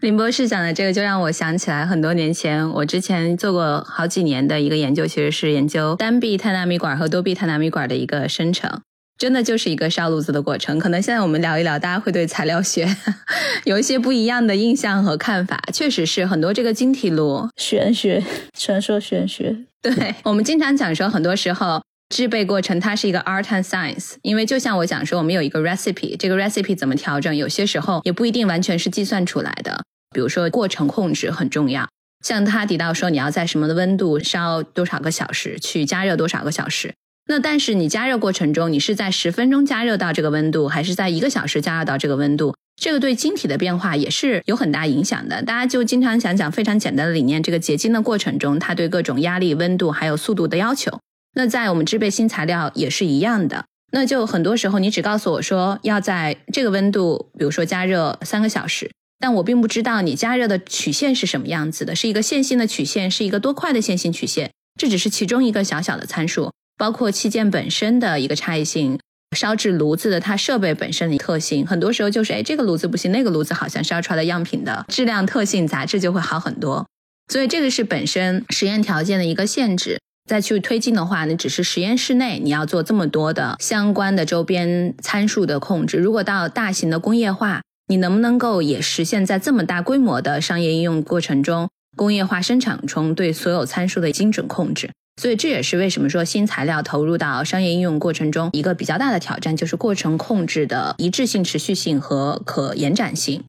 [0.00, 8.80] 林博士讲的这个就让我想起来很多年前，我之前做过好几年的一个研究，其实是研究单臂碳纳米管和多臂碳纳米管的一个生成，
[9.18, 10.78] 真的就是一个烧炉子的过程。
[10.78, 12.86] 可能现在我们聊一聊，大家会对材料学
[13.66, 15.60] 有一些不一样的印象和看法。
[15.72, 18.22] 确实是很多这个晶体炉玄学，
[18.56, 19.64] 传说玄学。
[19.82, 29.82] 对我们经常讲说，很多时候制备过程它是一个 art and science，因为就像我讲说，我们有一个 recipe，这个 recipe 怎么调整，有些时候也不一定完全是计算出来的。
[30.14, 31.86] 比如说过程控制很重要，
[32.24, 36.94] 像他提到说你要在什么的温度烧多少个小时，去加热多少个小时。
[37.26, 42.56] 那但是你加热过程中，你是在十分钟加热到这个温度，还是在一个小时加热到这个温度？
[42.80, 45.42] 这个对晶体的变化也是有很大影响的。
[45.42, 50.98] 大家就经常想讲非常简单的理念，这个结晶的过程中，它对各种压力、温度还有速度的要求。
[51.38, 53.64] 那在我们制备新材料也是一样的。
[53.92, 64.50] 那就很多时候，你只告诉我说要在这个温度，比如说加热三个小时，但我并不知道你加热的曲线是什么样子的，是一个线性的曲线，是一个多快的线性曲线。
[64.80, 68.98] 这只是其中一个小小的参数，包括器件本身的一个差异性。
[69.36, 76.86] 烧制炉子的它设备本身的特性，很多时候就是，哎，这个炉子不行，那个炉子好像烧出来的样品的质量特性杂质就会好很多。
[77.30, 80.00] 所以这个是本身实验条件的一个限制。
[80.28, 85.96] 再去推进的话，你只是实验室内你要做这么多的相关的周边参数的控制。
[85.96, 94.90] 如果到大型的工业化，你能不能够也实现在这么大规模的商业应用过程中，工业化生产中对所有参数的精准控制？
[95.20, 103.42] 所以这也是为什么说新材料投入到商业应用过程中一个比较大的挑战，就是过程控制的一致性、持续性和可延展性。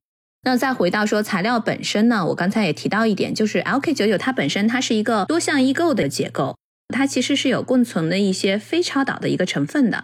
[0.43, 6.55] 那再回到说材料本身呢，我刚才也提到一点，就是 LK99 它本身它是一个多项异构的结构，
[6.89, 10.03] 它其实是有共存的一些非超导的一个成分的。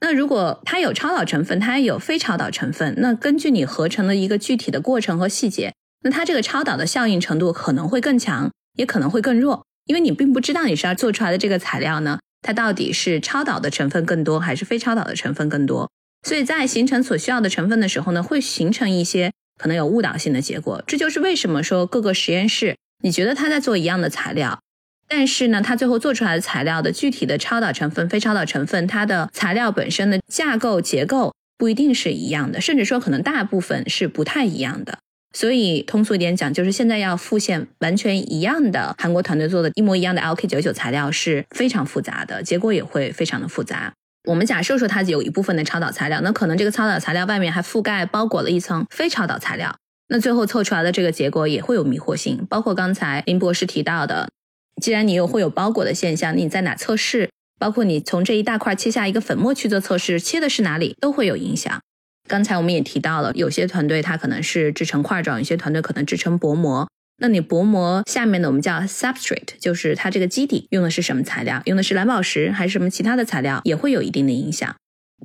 [0.00, 9.64] 那如果它有超导成分，它也有非超导成分，那根据你合成的一个具体的过程和细节，那它这个超导的效应程度可能会更强，也可能会更弱。
[9.84, 15.90] 因为你并不知道你是要做出来的这个材料呢，它到底是超导的成分更多还是非超导的成分更多，
[16.26, 20.82] 所以在形成所需要的成分的时候呢，会形成一些可能有误导性的结果。
[20.86, 24.60] 这就是为什么说各个实验室你觉得他在做一样的材料，
[25.12, 34.98] 但是呢，他最后做出来的材料的具体的超导成分、非超导成分，它的材料本身的架构结构不一定是一样的，甚至说可能大部分是不太一样的。
[35.36, 43.92] 所以通俗一点讲，就是现在要复现完全一样的韩国团队做的一模一样的 LK99 材料是非常复杂的，结果也会非常的复杂。
[44.28, 49.76] 我们假设说它有一部分的超导材料，那可能这个超导材料外面还覆盖包裹了一层非超导材料，
[50.08, 52.46] 那最后凑出来的这个结果也会有迷惑性。
[52.48, 54.28] 包括刚才林博士提到的，
[54.80, 61.80] 既然你有会有包裹的现象，你在哪测试，包括你从这一大块切下一个粉末去做测试，切的是哪里都会有影响。
[62.28, 66.88] 刚才我们也提到了，有些团队它可能是制成块状，有些团队可能制成薄膜。
[67.22, 71.60] 那你薄膜下面呢，我们叫 substrate，就是它这个基底用的是什么材料？
[71.66, 74.74] 用的是蓝宝石还是什么其他的材料，也会有一定的影响。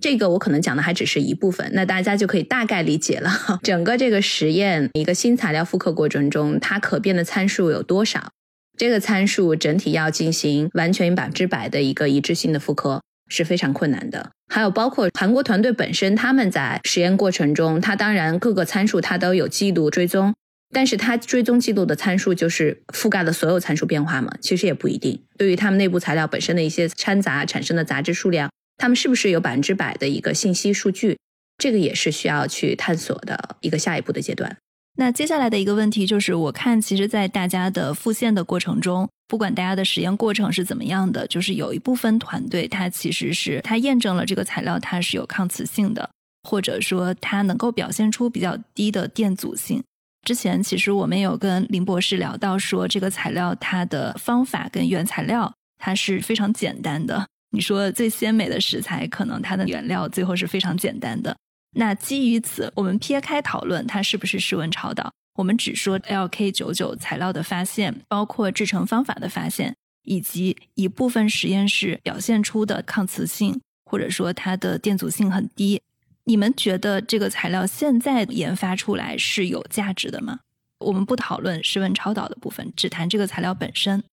[0.01, 3.31] 这个我可能讲的还只是一部分，那大家就可以大概理解了。
[3.63, 8.31] 整个这个实验，一个新材料复刻过程中，它可变的参数有多少？
[8.77, 14.31] 这个参数整体要进行完全百分之百的一个一致性的复刻是非常困难的。
[14.53, 20.33] 还有包括韩国团队本身，他们在实验过程中，它当然各个参数它都有记录追踪，
[20.73, 24.31] 但是它追踪记录的参数就是覆盖了所有参数变化吗？
[24.41, 25.23] 其实也不一定。
[25.37, 28.49] 对于他们内部材料本身的一些掺杂产生的杂质数量。
[28.77, 31.17] 他们是不是有百分之百的一个信息数据？
[31.57, 34.57] 这个也是需要去探索的一个下一步的阶段。
[34.97, 46.09] 那接下来的一个问题就是，我看其实，在大家的复现的过程中，不管大家的实验过程是怎么样的，就是有一部分团队，它其实是它验证了这个材料它是有抗磁性的，
[46.43, 49.83] 或者说它能够表现出比较低的电阻性。
[50.25, 57.27] 之前其实我们有跟林博士聊到说，这个材料它的方法跟原材料它是非常简单的。
[57.51, 61.35] 你说最鲜美的食材，可能它的原料最后是非常简单的。
[61.77, 75.81] 那基于此，我们撇开讨论它是不是室温超导，我们只说 LK 九九材料的发现，包括制成方法的发现，以及一部分实验室表现出的抗磁性，或者说它的电阻性很低。
[76.23, 80.39] 你们觉得这个材料现在研发出来是有价值的吗？
[80.79, 84.03] 我们不讨论室温超导的部分，只谈这个材料本身。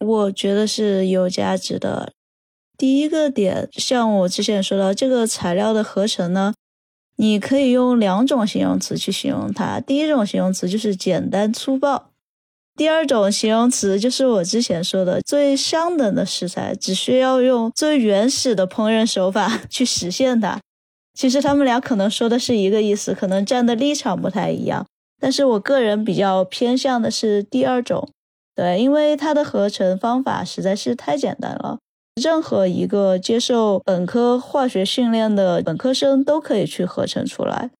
[0.00, 2.12] 我觉得是有价值的。
[2.76, 6.52] 第一个点，像我之前说到，这个材料的合成呢，
[7.16, 9.80] 你可以用两种形容词去形容它。
[9.80, 12.10] 第一种形容词就是简单粗暴，
[12.76, 20.60] 第二种形容词就是我之前说的最相等的食材，只需要用最原始的烹饪手法 去实现它。
[21.14, 24.84] 其实他们俩可能说的是一个意思，可能站的立场不太一样。
[25.20, 28.08] 但是我个人比较偏向的是第二种，
[28.56, 31.78] 对，因为它的合成方法实在是太简单了。
[32.20, 37.70] 任何一个接受本科化学训练的本科生都可以去合成出来，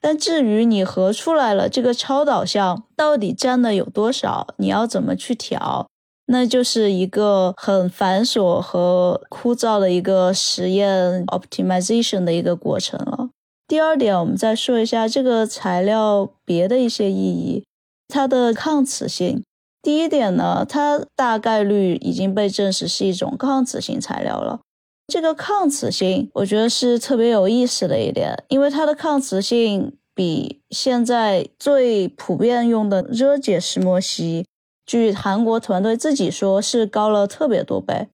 [0.00, 5.86] 但至于你合出来了这个超导项到底占的有多少，你要怎么去调，
[6.26, 13.30] 那就是一个很繁琐和枯燥的一个实验 optimization 的一个过程了。
[13.68, 17.64] 第二点，我们再说一下这个材料别的一些意义，
[18.08, 19.42] 它的抗磁性。
[19.84, 24.60] 第一点呢，它大概率已经被证实是一种抗磁性材料了。
[25.06, 34.46] 这个抗磁性，我觉得是特别有意思的一点，因为它的抗磁性比现在最普遍用的热解石墨烯，
[34.86, 38.08] 据韩国团队自己说是高了特别多倍。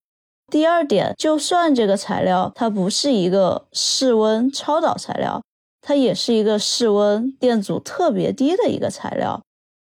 [0.51, 5.41] 第二点，就算这个材料它不是一个室温超导材料，
[5.81, 9.41] 它也是一个室温电阻特别低的一个材料。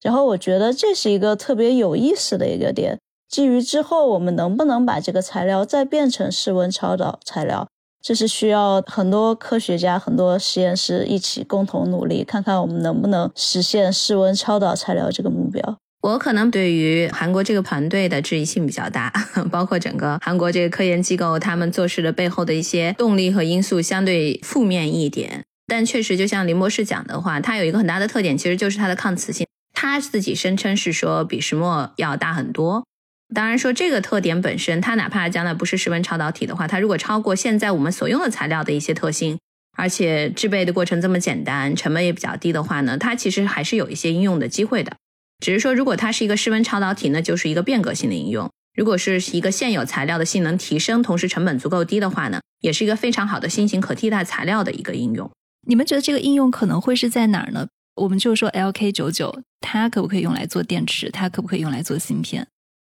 [0.02, 2.98] 然后我觉得这是一个特别有意思的一个点。
[3.28, 7.66] 基于之后我们能不能把这个材料再变成室温超导材料，
[8.04, 15.78] 这是需要很多科学家、很多实验室一起共同努力，看看我们能不能实现室温超导材料这个目标。
[16.02, 19.12] 我可能对于韩国这个团队的质疑性比较大，
[19.52, 25.44] 包括整个韩国这个科研机构他们做事的背后的一些动力和因素相对负面一点。
[25.68, 29.46] 但确实，就像林博士讲的话，它有一个很大的特点，其实就是它的抗磁性。
[29.82, 32.86] 他自己声称是说比石墨要大很多，
[33.34, 39.40] 当然说这个特点本身，它哪怕将来不是室温超导体的话，它如果超过现在我们所用的材料的一些特性，
[39.76, 44.94] 而且制备的过程这么简单，成本也比较低的话呢，它其实还是有一些应用的机会的。
[45.40, 55.28] 只是说，如果它是一个室温超导体，那就是一个变革性的应用；如果是一个现有材料的性能提升，同时成本足够低的话呢，也是一个非常好的新型可替代材料的一个应用。
[55.66, 57.66] 你们觉得这个应用可能会是在哪儿呢？
[57.94, 61.10] 我们就说 LK 九九，它可不可以用来做电池？
[61.10, 62.46] 它可不可以用来做芯片？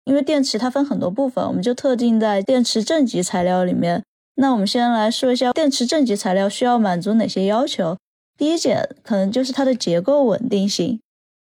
[0.05, 4.03] 因为电池它分很多部分，我们就特定在电池正极材料里面。
[4.37, 7.97] 那我们先来说一下电池正极材料需要满足哪些要求。
[8.37, 11.01] 第一点可能就是它的结构稳定性，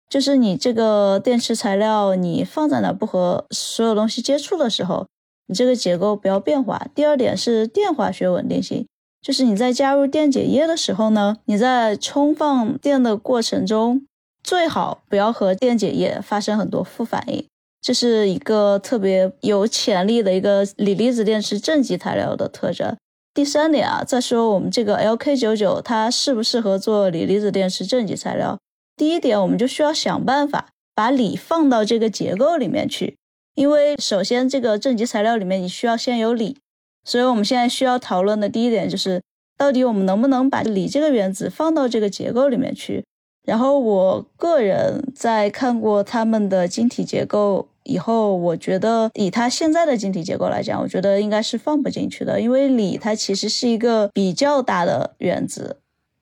[0.09, 5.07] 就是你这个电池材料你放在哪不和所有东西接触的时候，
[5.47, 6.87] 你这个结构不要变化。
[6.93, 8.87] 第二点是电化学稳定性。
[9.21, 14.05] 就是你在加入电解液的时候呢，你在充放电的过程中，
[14.41, 17.45] 最好不要和电解液发生很多副反应，
[17.81, 22.95] 这是一个特别有潜力的一个锂离子电池正极材料的特征。
[23.33, 28.57] 第三点啊，再说我们这个 LK99 它适不适合做锂离子电池正极材料？
[28.95, 33.17] 第一点，我们就需要想办法把锂放到这个结构里面去，
[33.55, 36.57] 因为首先这个正极材料里面你需要先有锂。
[37.03, 39.21] 所以我们现在需要讨论的第一点就是，
[39.57, 43.03] 到底我们能不能把锂这个原子放到这个结构里面去？
[43.43, 55.77] 然后我个人在看过他们的晶体结构以后，我觉得以它现在的晶体结构来讲，我觉得应该是放不进去的，因为锂它其实是一个比较大的原子，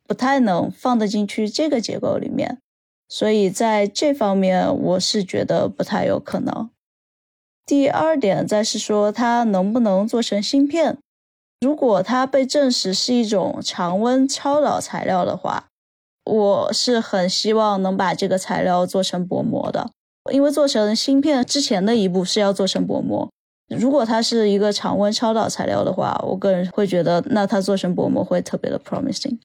[0.07, 2.59] 不太能放得进去这个结构里面。
[3.09, 6.69] 所以在这方面，我是觉得不太有可能。
[7.67, 10.97] 第二点，再是说它能不能做成芯片？
[11.61, 15.65] 如果它被证实是一种常温超导材料的话。
[16.29, 19.89] 我是很希望能把这个材料做成薄膜的，
[20.33, 23.29] 因为做成芯片之前的一步是要做成薄膜。
[23.69, 29.39] 如果它是一个常温超导材料的话，我个人会觉得那它做成薄膜会特别的 promising。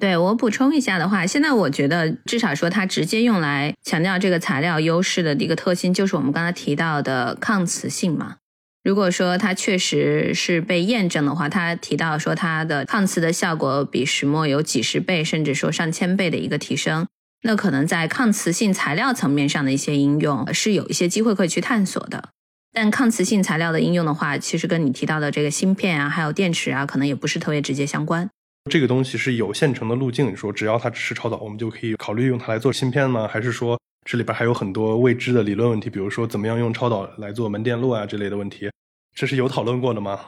[0.00, 8.36] 对我补充一下的话，现在我觉得至少说它直接用来强调这个材料优势的一个特性，就是我们刚才提到的抗磁性嘛。
[8.84, 17.06] 如果说它确实是被验证的话，它提到说它的抗磁的效果比石墨有几十倍，甚至说上千倍的一个提升，
[17.42, 22.28] 那可能在抗磁性材料层面上的一些应用是有一些机会可以去探索的。
[22.72, 28.30] 但抗磁性材料的应用的话，其实跟你提到的这个芯片啊，还有电池啊，可能也不是特别直接相关。
[28.68, 33.26] 这个东西是有现成的路径，你说只要它支持超导，我们就可以考虑用它来做芯片吗？
[33.26, 38.70] 还是说这里边还有很多未知的理论问题，比如说怎么样用超导来做门电路啊这类的问题？
[39.16, 40.20] 这是有讨论过的吗？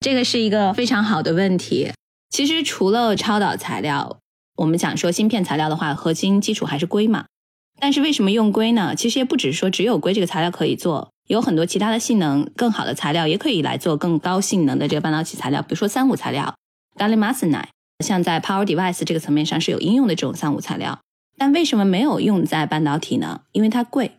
[0.00, 1.92] 这个是一个非常好的问题。
[2.30, 4.18] 其实除了超导材料，
[4.56, 7.26] 我们讲说芯片材料的话，核心基础还是硅嘛。
[7.80, 8.94] 但是为什么用硅呢？
[8.94, 16.54] 其实也不只是说只有硅这个材料可以做，有很多其他的性能更好的材料也可以来做更高性能的这个半导体材料，比如说三五材料
[16.96, 17.68] gallimarsenide，
[18.04, 21.00] 像在 power device 这个层面上是有应用的这种三五材料。
[21.36, 23.42] 但为什么没有用在半导体呢？
[23.52, 24.12] 因为它贵。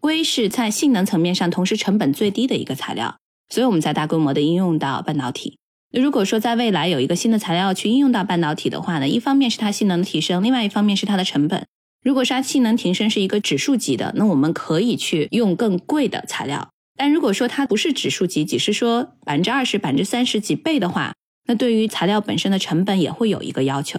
[0.00, 3.16] 硅是在性能层面上同时成本最低的一个材料，
[3.48, 5.58] 所以我们在大规模的应用到半导体。
[5.90, 11.66] 那如果说在未来有一个新的材料去应用到半导体的话呢，一方面是它性能的提升，另外一方面是它的成本。
[12.04, 16.68] 如果是它性能提升是一个指数级的，那我们可以去用更贵的材料。
[16.96, 21.14] 但如果说它不是指数级，只是说百分之二十、百分之三十几倍的话，
[21.48, 23.98] 那对于材料本身的成本也会有一个要求。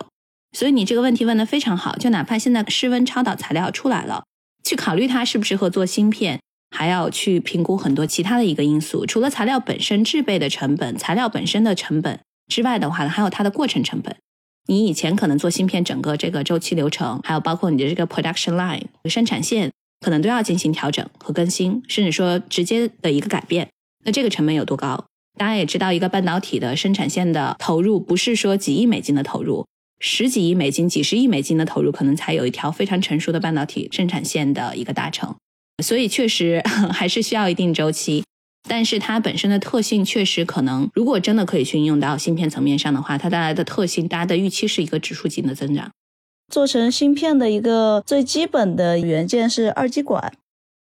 [0.58, 4.24] 所以你这个问题问得非常好，就哪怕现在室温超导材料出来了。
[4.64, 6.39] 去考虑它适不适合做芯片，
[6.70, 9.06] 还要去评估很多其他的一个因素。
[9.06, 14.16] 除了材料本身制备的成本、材料本身的成本之外的话呢，还有它的过程成本。
[14.68, 23.68] 你以前可能做芯片整个这个周期流程，还有包括你的这个 production line 生产线，可能都要进行调整和更新，甚至说直接的一个改变。
[24.06, 25.06] 那这个成本有多高？
[25.39, 29.65] 大家也知道，一个半导体的生产线的投入不是说几亿美金的投入。
[30.01, 35.33] 十几亿美金、几十亿美金的投入，可能才有一条非常成熟的半导体生产线的一个达成，
[35.81, 36.61] 所以确实
[36.91, 38.25] 还是需要一定周期。
[38.67, 45.89] 但是它本身的特性确实可能，如果真的可以去应用到芯片层面上的话，它带来的特性，大家的预期是一个指数级的增长。
[46.51, 50.33] 做成芯片的一个最基本的元件是二极管，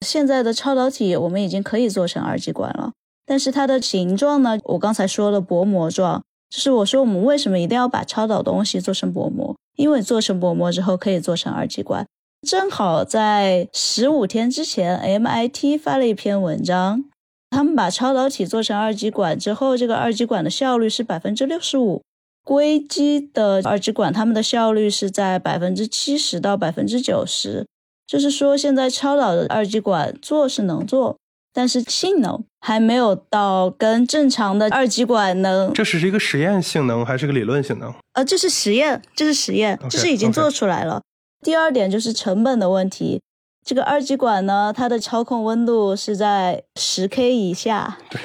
[0.05, 2.93] 现在的超导体我们已经可以做成二极管了，
[3.29, 6.23] 但是它的形状呢，我刚才说了薄膜状。
[6.49, 9.55] 就是我说，我们为什么一定要把超导东西做成薄膜？
[9.77, 12.07] 因为做成薄膜之后可以做成二极管。
[12.49, 17.05] 正好在十五天之前，MIT 发了一篇文章，
[17.51, 22.01] 他们把超导体做成二极管之后，这个二极管的效率是百分之六十五。
[22.43, 27.67] 硅基的二极管，它们的效率是在百分之七十到百分之九十。
[28.07, 31.19] 就是说，现在超导的二极管做是能做。
[31.53, 35.73] 但是性能还没有到跟正常的二极管能。
[35.73, 37.95] 这只是一个实验性能还是个理论性能？
[38.13, 41.03] 呃，这是实验，这是实验，这是已经做出来了。
[41.43, 43.21] 第二点就是成本的问题。
[43.65, 47.99] 这个二极管呢，它的操控温度是在十 K 以下。
[48.09, 48.21] 对，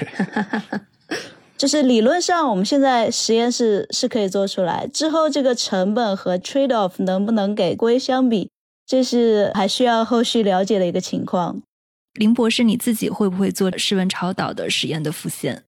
[1.57, 4.87] 就是理论上我们现在实验室是可以做出来。
[4.87, 8.49] 之后这个成本和 trade off 能不能给硅相比，
[8.87, 11.61] 这是还需要后续了解的一个情况。
[12.13, 15.63] 林博士，你自己会不会做室温超导的实验的复现？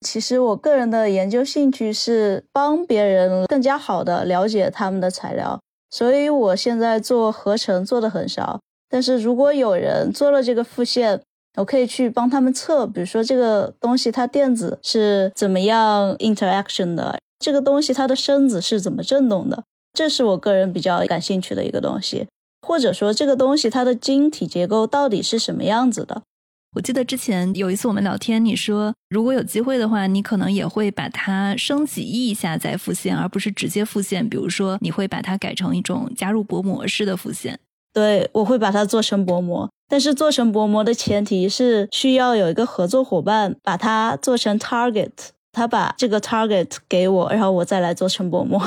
[0.00, 8.60] 其实我个人的研究兴趣是帮别人更加好的了解他们的材料，所以我现在做合成做的很少。
[8.88, 11.20] 但是如果有人做了这个复现，
[11.56, 19.62] 我可以去帮他们测，比如说这个东西它电子是怎么样 interaction 的，这个东西它的声子是怎么振动的，
[19.92, 22.26] 这是我个人比较感兴趣的一个东西。
[22.66, 26.22] 或者说这个东西它的晶体结构到底是什么样子的？
[26.74, 34.26] 我记得之前有一次我们聊天，你说如果有机会的话，你可能也会把它升级一下再复现，而不是直接复现。
[34.26, 37.60] 比如说你会把它改成一种加入薄膜式的复现。
[37.92, 45.10] 对，我会把它做成薄膜，但是做成薄膜的前提是需要有一个合作伙伴把它做成 target。
[45.54, 48.58] 他把这个 target 给我，然后我再来做成薄膜。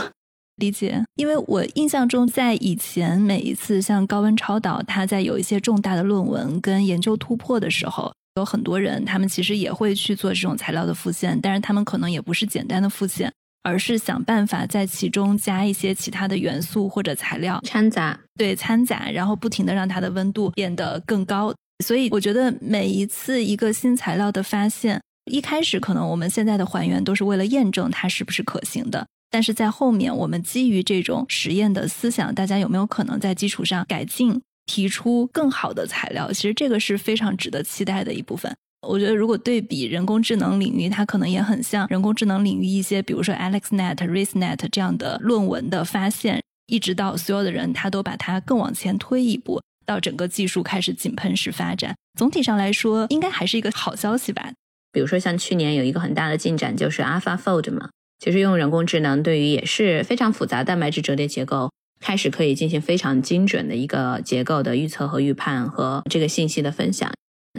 [0.58, 13.32] 理解，因为我印象中，在以前每一次像高温超导，它在有一些重大的论文跟研究突破的时候，有很多人他们其实也会去做这种材料的复现，但是他们可能也不是简单的复现，
[13.64, 21.54] 而是想办法在其中加一些其他的元素或者材料掺杂，对掺杂，然后不停的让它的温度变得更高。
[21.84, 29.06] 所以我觉得每一次一个新材料的发现，一开始可能我们现在的还原都是为了验证它是不是可行的。
[29.30, 36.32] 但是在后面，我们基于这种实验的思想，大家有没有可能在基础上改进，提出更好的材料？
[36.32, 38.56] 其实这个是非常值得期待的一部分。
[38.88, 51.96] 我觉得，如果对比人工智能领域，它可能也很像人工智能领域一些，比如说 AlexNet、RaceNet 这样的论文的发现，一直到所有的人他都把它更往前推一步，到整个技术开始井喷式发展。
[52.18, 54.52] 总体上来说，应该还是一个好消息吧。
[54.92, 57.90] 比如说，像去年有一个很大的进展，就是 AlphaFold 嘛。
[58.20, 67.12] 其实用人工智能对于也是非常复杂蛋白质折叠结构，开始可以进行非常精准的一个结构的预测和预判和这个信息的分享。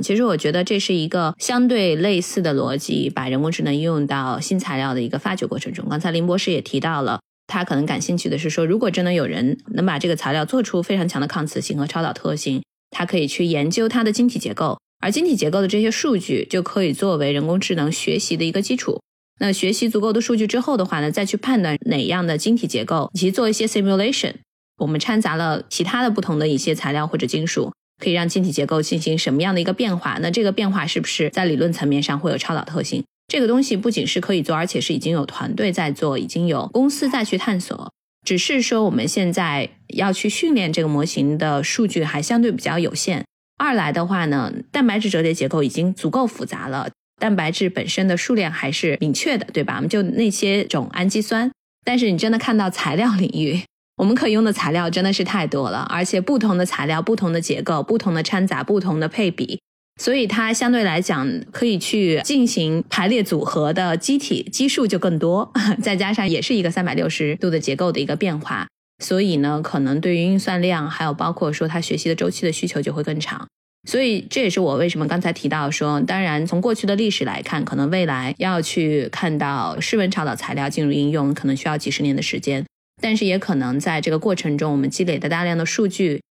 [0.02, 5.88] 其实我觉得这是一个相对类似的逻辑，把人工智能应用到新材料的一个发掘过程中。
[5.88, 19.00] 刚才林博士也提到了，他可能感兴趣的是说，如果真的有人能把这个材料做出非常强的抗磁性和超导特性，他可以去研究它的晶体结构，而晶体结构的这些数据就可以作为人工智能学习的一个基础。
[19.38, 24.32] 那学习足够的数据之后的话呢，再去判断哪样的晶体结构，以及做一些 simulation。
[24.78, 27.72] 我们掺杂了其他的不同的一些材料或者金属，
[28.02, 30.18] 可以让晶体结构进行什么样的一个变化？
[30.20, 33.04] 那这个变化是不是在理论层面上会有超导特性？
[33.28, 37.90] 这个东西不仅是可以做，而且是已经有团队在做，已经有公司在去探索。
[38.24, 43.24] 只是说我们现在要去训练这个模型的数据还相对比较有限。
[43.58, 46.90] 二来的话呢，蛋白质折叠结构已经足够复杂了。
[47.20, 49.76] 蛋白质本身的数量还是明确的，对吧？
[49.76, 51.50] 我们就那些种氨基酸。
[51.84, 53.62] 但是你真的看到材料领域，
[53.96, 59.60] 我们可用的材料真的是太多了，而且不同的材料、不同的结构、不同的掺杂、不同的配比，
[60.02, 68.66] 所以它相对来讲可以去进行排列组合的机体基数就更多， 再加上也是一个三百六十度的结构的一个变化，
[69.02, 73.46] 所以呢，可能对于运算量，还有包括说它学习的周期的需求就会更长。
[73.86, 82.64] 所以这也是我为什么刚才提到说，当然从过去的历史来看，可能未来要去看到室温超导材料进入应用，可能需要几十年的时间。
[83.00, 86.22] 但是也可能在这个过程中，我们积累的大量的数据，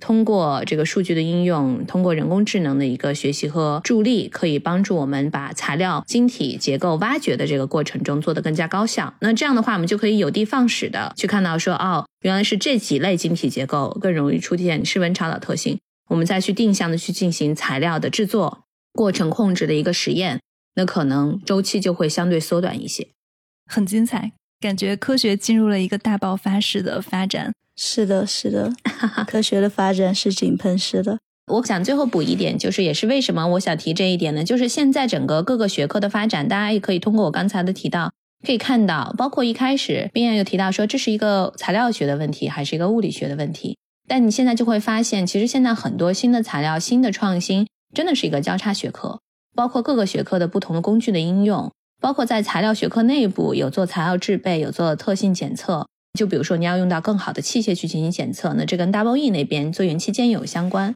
[0.00, 9.12] 通过这个数据的应用，通过人工智能的一个学习和助力，可以帮助我们把材料晶体结构挖掘的这个过程中做得更加高效。
[9.20, 15.78] 那这样的话，我们就可以有的放矢的去看到说，哦，原来是这几类晶体结构更容易出现室温超导特性。
[16.12, 20.40] 我们再去定向的去进行材料的制作过程控制的一个实验，
[20.74, 23.08] 那可能周期就会相对缩短一些。
[23.66, 27.54] 很精彩，感觉科学进入了一个大爆发式的发展。
[27.74, 28.70] 是的，是的，
[29.26, 31.18] 科学的发展是井喷式的。
[31.46, 34.44] 我想最后补一点，就是也是为什么我想提这一点呢？
[34.44, 38.12] 就是现在整个各个学科的发展，大家也可以通过我刚才的提到，
[38.46, 43.78] 可以看到，包括一开始冰燕又提到说，这是一个材料学的问题，还是一个物理学的问题。
[44.12, 49.18] 但你现在就会发现，其实现在很多新的材料、新的创新，真的是一个交叉学科，
[49.54, 55.86] 包括各个学科的不同的工具的应用，包括在材料学科内部有做材料制备、有做特性检测。
[56.12, 60.92] 就比如说你要用到更好的器械去进行检测，那这跟 Double E 那边做元器件有相关。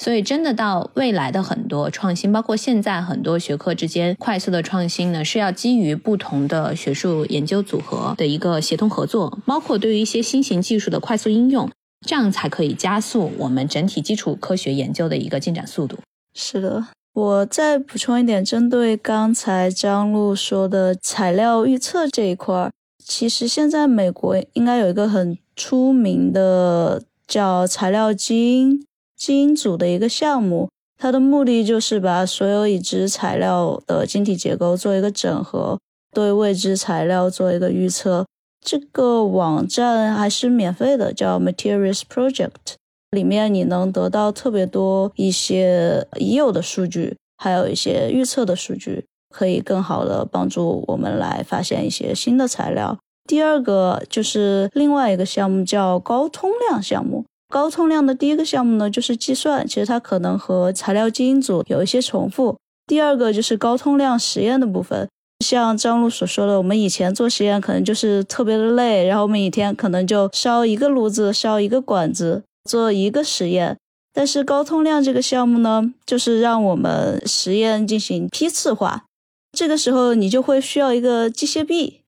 [0.00, 11.68] 所以真的到未来的很多创新，包括现在很多学科之间快速的创新呢，是要基于不同的学术研究组合的一个协同合作，包括对于一些新型技术的快速应用。
[12.06, 15.98] 这样才可以加速我们整体基础科学研究的一个进展速度。
[16.34, 22.70] 是的，我再补充一点，针对刚才张璐说的材料预测这一块儿，
[23.04, 28.84] 其实现在美国应该有一个很出名的叫材料基因
[29.16, 35.78] 基因组的一个项目，它的目的就是把所有已知材料的晶体结构做一个整合，
[36.12, 38.24] 对未知材料做一个预测。
[38.60, 42.76] 这个网站还是免费的，叫 Materials Project，
[43.10, 52.98] 里面你能得到特别多一些已有的数据，还有一些预测的数据，可以更好的帮助我们来发现一些新的材料。
[53.28, 62.56] 第二个就是另外一个项目叫高通量项目，高通量的第一个项目呢就是计算，其实它可能和材料基因组有一些重复。
[62.86, 65.08] 第二个就是高通量实验的部分。
[65.40, 73.76] 像张璐所说的，我们以前做实验可能就是特别的累，然后我们一天可能就烧一个炉子、烧一个管子做一个实验。
[74.12, 79.04] 但是高通量这个项目呢，就是让我们实验进行批次化，
[79.52, 82.00] 这个时候你就会需要一个机械臂，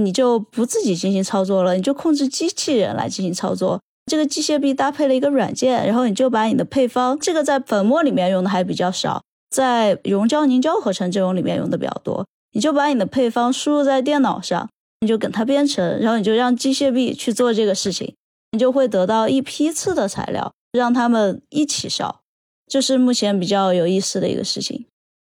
[0.00, 3.80] 你就不自己进行操作了，你就控制机器人来进行操作。
[4.06, 12.26] 这个机械臂搭配了一个软件，然后你就把你的配方，这个在粉末里面用的还比较少，在溶胶凝胶合成这种里面用的比较多。
[12.54, 14.68] 你就把你的配方输入在电脑上，
[15.00, 18.14] 你就给它编程，然后你就让机械臂去做这个事情，
[18.52, 22.20] 你就会得到一批次的材料，让他们一起烧。
[22.66, 24.86] 这是目前比较有意思的一个事情。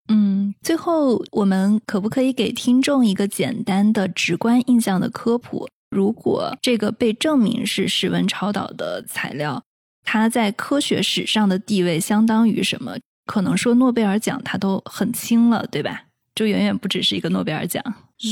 [0.07, 5.67] 嗯，最后我们可不可以给听众一个简单的、直观印象的科普？
[5.91, 9.61] 如果这个被证明是室温超导的材料，
[10.03, 12.97] 它在科学史上的地位相当于什么？
[13.25, 16.05] 可能说诺贝尔奖它都很轻了，对吧？
[16.39, 17.83] 就远远不只是一个诺贝尔奖。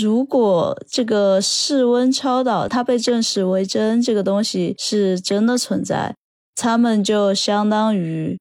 [0.01, 6.15] 如果这个室温超导它被证实为真，这个东西是真的存在，
[6.55, 8.39] 他们就相当于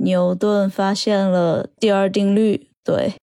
[0.00, 3.14] 牛顿发现了第二定律，对，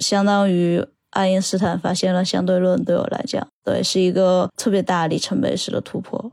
[0.00, 0.84] 相当于。
[1.10, 6.32] 爱因斯坦发现了相对论，对我来讲，对是一个特别大里程碑式的突破。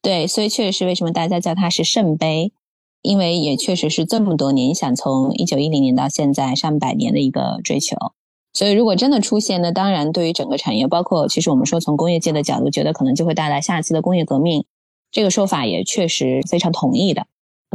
[0.00, 2.52] 对，所以确实是为什么大家叫它是圣杯，
[3.00, 7.96] 因为也确实是这么多年，你想从一九一零年到现在上百年的一个追求。
[8.52, 14.64] 所以如果真的出现，那当然对于整个产业，包括其实我们说从工业界的角度，觉得可能就会带来下一次的工业革命。
[15.10, 17.26] 这个说法也确实非常同意的。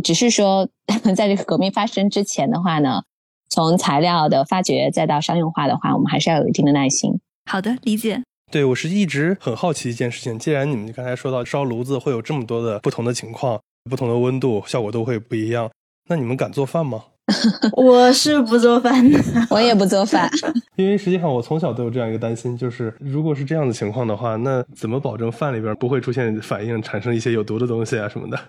[0.03, 0.69] 只是说，
[1.15, 3.03] 在这个革命发生之前的话呢？
[3.49, 7.17] 从材料的发掘再到商用化的话，我们还是要有一定的耐心。
[7.49, 8.21] 好的，理解。
[8.51, 15.71] 对我是一直很好奇一件事情，既然你们刚才说到烧炉子会有这么多的不同的情况，不同的温度效果都会不一样，
[16.09, 17.05] 那你们敢做饭吗？
[17.75, 19.19] 我是不做饭的，
[19.49, 20.29] 我也不做饭，
[20.77, 28.39] 因为实际上我从小都有这样一个担心，就是如果是这样的情况的话，那怎么保证饭里边不会出现反应，产生一些有毒的东西啊什么的？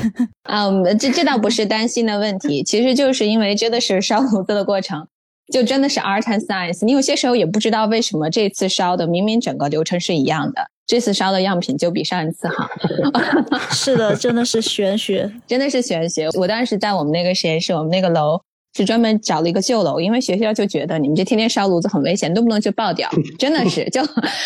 [0.44, 0.66] 啊，
[0.98, 5.06] 这这倒不是担心的问题，其实就是因为真的是烧炉子的过程，
[5.52, 6.84] 就真的是 art and science。
[6.84, 12.68] 你有些时候也不知道为什么这次烧的明明整个流程是一样的，这次烧的样品就比上一次好。
[13.70, 16.28] 是的，真的是玄学， 真的是玄学。
[16.38, 18.40] 我当时在我们那个实验室，我们那个楼。
[18.74, 23.08] 是专门找了一个旧楼，因为学校就觉得你们这天天烧炉子很危险，动不动就爆掉。
[23.38, 24.00] 真的是，就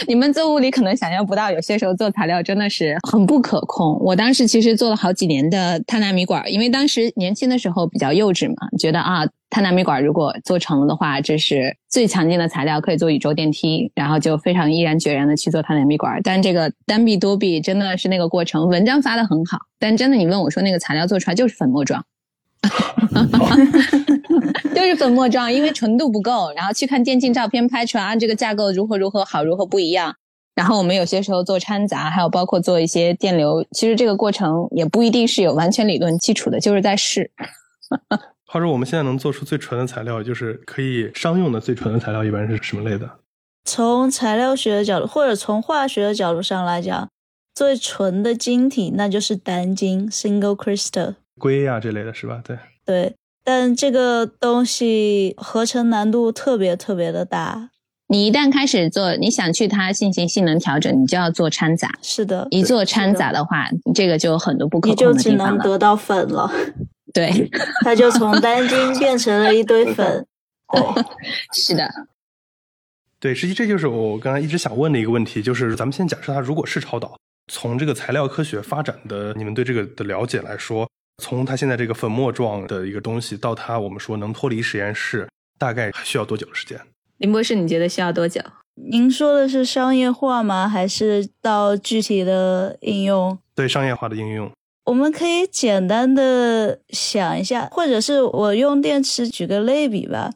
[0.08, 3.98] 你们做物理可能想象不到，有些时候做材料真的是很不可控。
[4.00, 16.20] 我当时其实做了好几年的碳纳米管，因为当时年轻的时候比较幼稚嘛，觉得啊，碳纳米管如果做成了的话，这是最强劲的材料，可以做宇宙电梯，然后就非常毅然决然的去做碳纳米管。
[16.24, 22.04] 但这个单臂多臂真的是那个过程，文章发的很好，但真的你问我说那个材料做出来就是粉末状。
[24.74, 26.52] 就是粉末状，因为纯度不够。
[26.54, 30.14] 然后去看电竞照片，拍出来啊，这个架构如何如何好，如何不一样。
[30.54, 37.30] 然后我们有些时候做掺杂，还有包括做一些电流，其实这个过程也不一定是有完全理论基础的，就是在试。
[38.48, 43.08] 话说我们现在能做出最纯的材料，就是可以商用的最纯的材料，一般是什么类的？
[43.64, 47.08] 从材料学的角度，或者从化学的角度上来讲，
[47.54, 51.16] 最纯的晶体那就是单晶 （single crystal）。
[51.38, 52.40] 硅呀这类的是吧？
[52.44, 53.14] 对对，
[53.44, 57.70] 但这个东西合成难度特别特别的大。
[58.08, 61.90] 你一旦开始做，你想去它进行性能调整，你就要做掺杂。
[62.02, 66.48] 是的，一做掺杂的话，这个就有很多不可控的地方你就只能得到粉了。
[67.12, 67.50] 对，
[67.82, 70.24] 它就从单 晶变成了一堆粉。
[70.72, 71.04] 对，
[71.52, 71.88] 是的。
[73.18, 77.18] 对，实际这就是我刚才一直想问的一个问题，就是咱们先假设它如果是超导，
[77.52, 80.88] 从这个材料科学发展的你们对这个的了解来说。
[81.22, 86.78] 从它现在这个粉末状的一个东西到它，我们说能脱离实验室，大概需要多久的时间？
[87.18, 88.40] 林博士，你觉得需要多久？
[88.74, 90.68] 您说的是商业化吗？
[90.68, 93.38] 还是到具体的应用？
[93.54, 94.50] 对，商业化的应用。
[94.84, 100.30] 我们可以简单的想一下，或者是我用电池举个类比吧，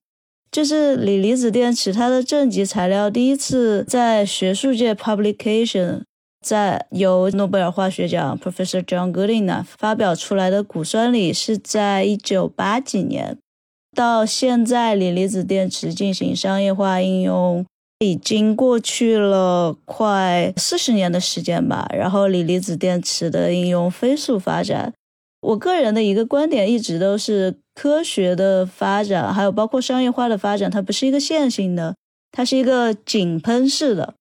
[0.50, 6.02] 就是锂离子电池，它的正极材料第一次在学术界 publication。
[6.40, 13.38] 在由诺贝尔化学奖 Professor John Goodenough 发表出来的钴酸锂是在一九八几年，
[13.94, 17.66] 到现在锂离子电池进行商业化应用，
[17.98, 21.88] 已经过去了快四十年的时间吧。
[21.92, 24.92] 然后锂离子电池的应用飞速发展。
[25.42, 31.94] 我个人的一个观点一直都是，科学的发展还有包括商业化的发展，它不是一个线性的，
[32.30, 34.14] 它是一个井喷式的。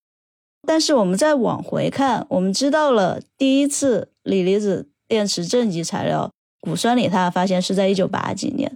[0.67, 6.29] 但是我们再往回看，我们知道了第一次锂离子电池正极材料
[6.61, 8.71] 钴酸锂，它的发现是在一九八几年。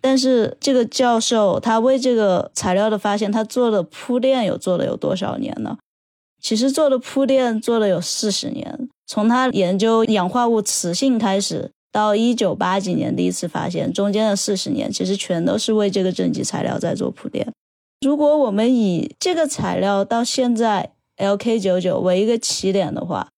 [0.00, 5.78] 但是这个教授他为这个材料的发现，他做的铺垫有做了有多少年呢？
[6.42, 17.50] 其实做的铺垫做了有四十年，从他研究氧化物磁性开始，到一九八几年第一次发现，中间的四十年其实全都是为这个正极材料在做铺垫。
[18.02, 23.28] 如果我们以这个材料到现在 LK 九九为一个起点的话，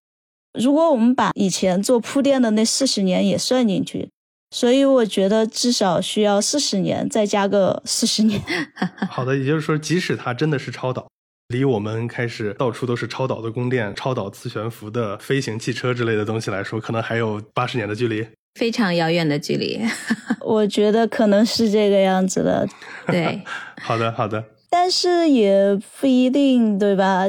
[0.58, 4.08] 如果我们把以前做铺垫的那四十年也算进去，
[4.50, 8.40] 所以我觉得至少需要四十年，再加个四十年。
[9.10, 11.06] 好的，也就是说，即使它真的是超导，
[11.48, 19.80] 离我们开始到处都是超导的宫殿、超导磁悬浮的飞行汽车之类的东西来说，可能还有八十年的距离，非常遥远的距离。
[20.40, 22.66] 我觉得可能是这个样子的。
[23.08, 23.42] 对，
[23.82, 27.26] 好的，好的，但是也不一定，对吧？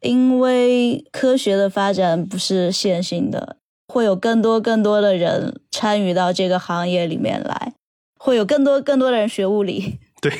[0.00, 3.56] 因为科学的发展不是线性的，
[3.88, 7.74] 会有更多更多的人参与到这个行业里面来，
[8.18, 9.98] 会有更多更多的人学物理。
[10.20, 10.30] 对，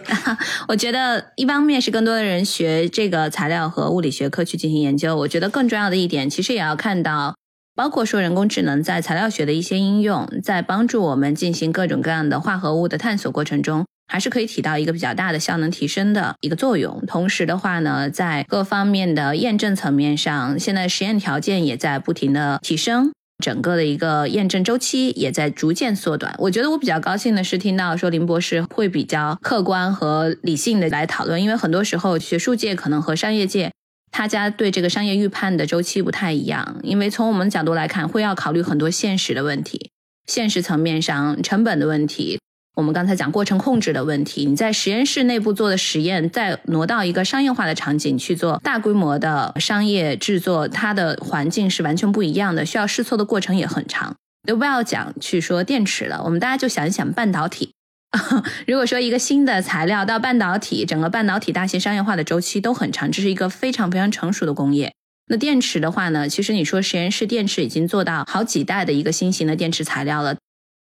[0.68, 5.16] 我觉得一方面是更多的人学这个材料和物理学科去进行研究。
[5.16, 7.34] 我觉得更重要的一点，其实也要看到，
[7.74, 13.86] 包括说人工智能在材料学的一些应用，在帮助我们进行各种各样的化合物的探索过程中。
[14.06, 17.02] 还是可以起到一个比较大的效能提升的一个作用。
[17.06, 26.34] 同时的话呢，在各方面的验证层面上，现在实验条件也在不停的提升，整个的一个验证周期也在逐渐缩短。
[26.38, 33.72] 我觉得我比较高兴的是听到说林博士会比较客观和理性的来讨论，因为很多时候学术界可能和商业界
[34.12, 39.90] 他家对这个商业预判的周期不太一样，因为从我们角度来看，会要考虑很多现实的问题，
[40.26, 42.38] 现实层面上成本的问题。
[42.74, 54.16] 我们刚才讲过程控制的问题，你在实验室内部做的实验，再挪到一个商业化的场景去做大规模的商业制作，它的环境是完全不一样的，需要试错的过程也很长。
[54.46, 57.70] 都不要讲去说电池了，我们大家就想一想半导体。
[58.66, 64.92] 如果说一个新的材料到半导体，整个半导体大型商业化的周期都很长，这是一个非常非常成熟的工业。
[65.28, 70.36] 那电池的话呢，其实你说实验室电池已经做到好几代的一个新型的电池材料了。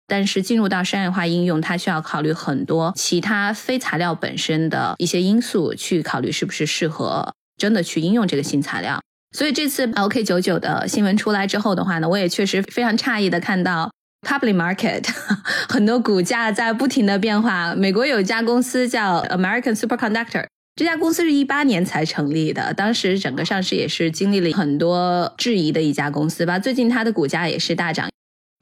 [0.07, 8.99] 但是进入到商业化应用，它需要考虑很多其他非材料本身的一些因素，去考虑是不是适合真的去应用这个新材料。
[9.35, 13.91] 所以这次 LK 九九的新闻出来之后的话呢，我也确实非常诧异的看到
[14.27, 15.03] public market
[15.67, 17.73] 很多股价在不停的变化。
[17.73, 20.45] 美国有一家公司叫 American Superconductor，
[20.75, 26.59] 这家公司是一八年才成立的，当时整个上市也是经历了很多质疑的一家公司吧。
[26.59, 28.07] 最近它的股价也是大涨。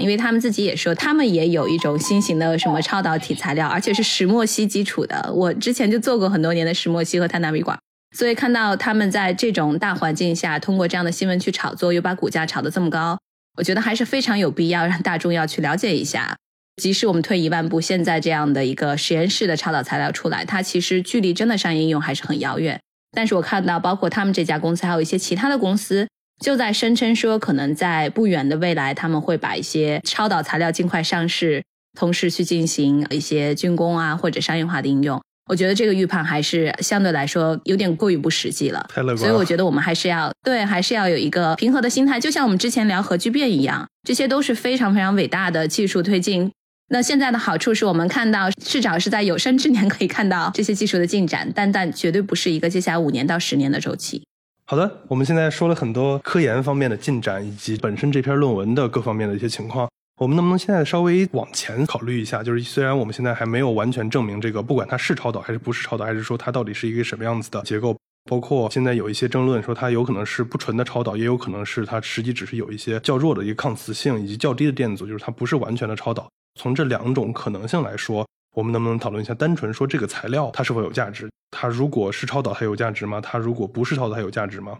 [0.01, 5.31] 因为他们自己也说，他们也有一种新型的什么超导体材料，而且是石墨烯基础的。
[5.33, 7.77] 我之前就做过很多年的石墨烯和碳纳米管，
[8.17, 13.19] 所以看到他们在这种大环境下，通过这样的新闻去炒作，又把股价炒得这么高，
[13.57, 16.35] 我觉得还是非常有必要让大众要去了解一下。
[16.81, 22.79] 即使我们退一万步，现在这样的一个实验室的超导材料出来，它其实距离真的商业应用还是很遥远。
[23.11, 26.07] 但是我看到，包括他们这家公司，还有一些其他的公司。
[26.43, 31.63] 就在声称说，可能在不远的未来，他们会把一些超导材料尽快上市，
[31.97, 35.21] 同时去进行一些军工啊或者商业化的应用。
[35.49, 38.85] 我觉得这个预判还是相对来说有点过于不实际了。
[38.89, 39.17] 太乐观。
[39.17, 42.19] 所以我觉得我们还是要对，还是要有一个平和的心态。
[42.19, 46.51] 就像我们之前聊核聚变一样，这些都是非常非常伟大的技术推进。
[46.89, 54.23] 那现在的好处是我们看到至少是在有生之年可以看到这些技术的进展，但但绝对不是一个接下来五年到十年的周期。
[54.71, 59.85] 好的，我们现在说了很多科研方面的进展，以及本身这篇论文的各方面的一些情况。
[60.15, 62.41] 我们能不能现在稍微往前考虑一下？
[62.41, 67.97] 就是虽然我们现在还没有完全证明这个，不管它是超导还是不是超导，还是说它到底是一个什么样子的结构，
[68.29, 76.29] 包括现在有一些争论说它有可能是不纯的超导，也有可能是它实际只是有一些较弱的一个抗磁性以及较低的电阻，就是它不是完全的超导。
[76.57, 78.25] 从这两种可能性来说。
[78.53, 79.33] 我们能不能讨论一下？
[79.33, 81.29] 单纯说这个材料它是否有价值？
[81.51, 83.21] 它如果是超导，它有价值吗？
[83.21, 84.79] 它如果不是超导，它有价值吗？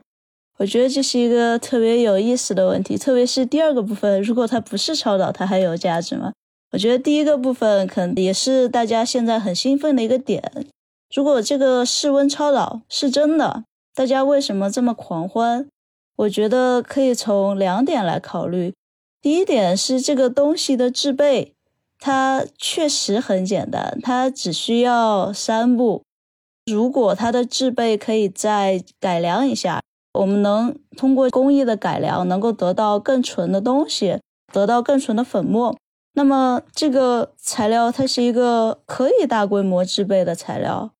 [0.57, 6.34] 我觉得这是一个特别有意思的问题，特别是第二个部分，如果它不是超导，它还有价值吗？
[6.72, 10.67] 我觉得第一个部分可能也是大家现在很兴奋的一个点。
[11.13, 15.67] 如果这个室温超导是真的，大家为什么这么狂欢？
[16.17, 18.74] 我觉得可以从两点来考虑。
[19.22, 21.53] 第一点是这个东西的制备。
[21.99, 26.01] 它确实很简单，它只需要三步。
[26.66, 29.82] 如果它的制备可以再改良一下，
[30.14, 34.20] 我们能通过工艺的改良，能够得到更纯的东西，
[34.51, 35.76] 得到更纯的粉末。
[36.14, 40.91] 那么这个材料它是一个可以大规模制备的材料。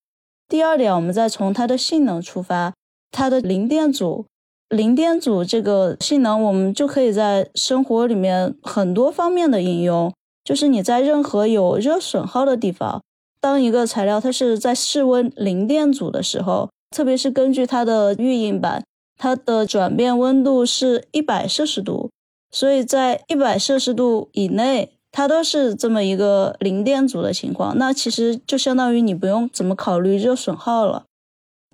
[0.48, 2.72] 第二点，我们再从它的性能出发，
[3.10, 4.24] 它的零电阻，
[4.70, 10.12] 零电阻这个性能，我们就可以在生活里面很多方面的应用。
[10.42, 13.02] 就是你在任何有热损耗的地方，
[13.42, 18.84] 当一个材料它是在室温零电阻的时候，特别是根据它的预印板，
[19.18, 22.08] 它的转变温度是一百摄氏度，
[22.52, 31.06] 所以在一百摄氏度以内，它都是这么一个零电阻的情况，那其实就相当于你不用怎么考虑热损耗了。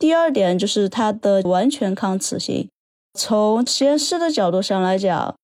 [0.01, 2.71] 第二点就是它的完全抗磁性。
[3.13, 5.35] 从实验室的角度上来讲，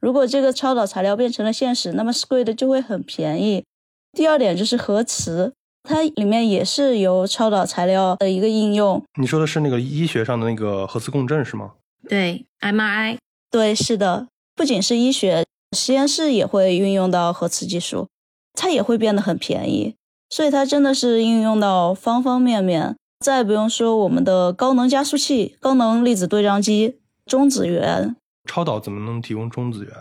[0.00, 3.64] 如果这个超导材料变成了现实，那么 Squid 就会很便宜。
[4.12, 5.52] 第二点就是核磁，
[5.84, 9.02] 它里面也是由超导材料的一个应用。
[9.20, 11.72] 你说的是那个医学上的那个核磁共振是吗？
[12.08, 13.18] 对，MRI。
[13.50, 14.26] 对，是的，
[14.56, 15.44] 不仅是医学，
[15.76, 18.08] 实验室也会运用到核磁技术，
[18.54, 19.94] 它也会变得很便宜。
[20.30, 22.96] 所以它真的是应用到方方面面。
[23.20, 26.98] 再不用说我们的高能加速器、高能粒子对撞机。
[27.24, 28.16] 中子源
[28.46, 29.94] 超导怎么能提供中子源？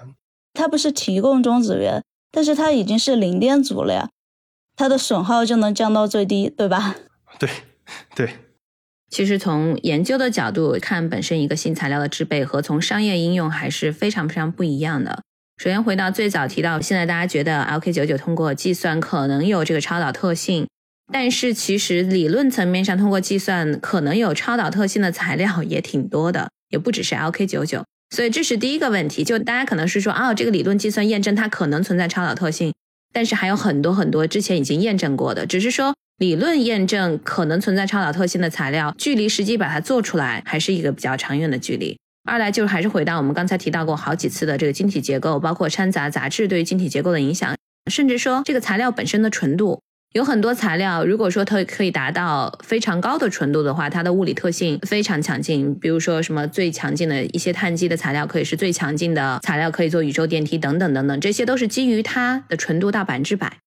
[0.54, 4.10] 它不是提供中子源，但是它已经是零电阻了呀，
[4.76, 6.96] 它的损耗就能降到最低，对吧？
[7.40, 7.50] 对，
[8.16, 8.30] 对。
[9.10, 15.22] 其实从研究的角度看，本身一个新材料的制备和从商业应用还是非常非常不一样的。
[15.58, 20.68] 首先回到最早提到，现在大家觉得 LK99 通过计算可能有这个超导特性，
[21.12, 26.50] 但是其实理论层面上通过计算可能有超导特性的材料也挺多的。
[26.70, 29.24] 也不只是 LK 九九，所以这是第一个问题。
[29.24, 32.74] 就大家可能是说，哦，这个理论计算验证它可能存在超导特性，
[33.14, 41.97] 但是还有很多很多之前已经验证过的，只是说理论验证可能存在超导特性的材料，距离实际把它做出来还是一个比较长远的距离。
[42.30, 47.55] 二来就是还是回到我们刚才提到过好几次的这个晶体结构，包括掺杂杂质对于晶体结构的影响，
[47.91, 49.82] 甚至说这个材料本身的纯度。
[50.14, 55.74] 有很多材料，如果说它可以达到非常高的纯度的话，它的物理特性非常强劲。
[55.80, 63.57] 比如说什么最强劲的一些碳基的材料，可以是最强劲的材料，可以做宇宙电梯等等等等，这些都是基于它的纯度到百分之百。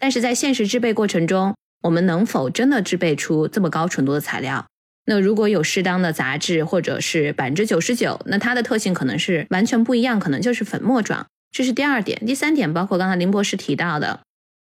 [0.00, 4.66] 但是在现实制备过程中，我们能否真的制备出这么高纯度的材料？
[5.06, 11.26] 那如果有适当的杂质或者是百分之九十九，那它的特性可能是完全不一样，可能就是粉末状。
[11.52, 12.20] 这是第二点。
[12.26, 14.18] 第三点，包括刚才林博士提到的。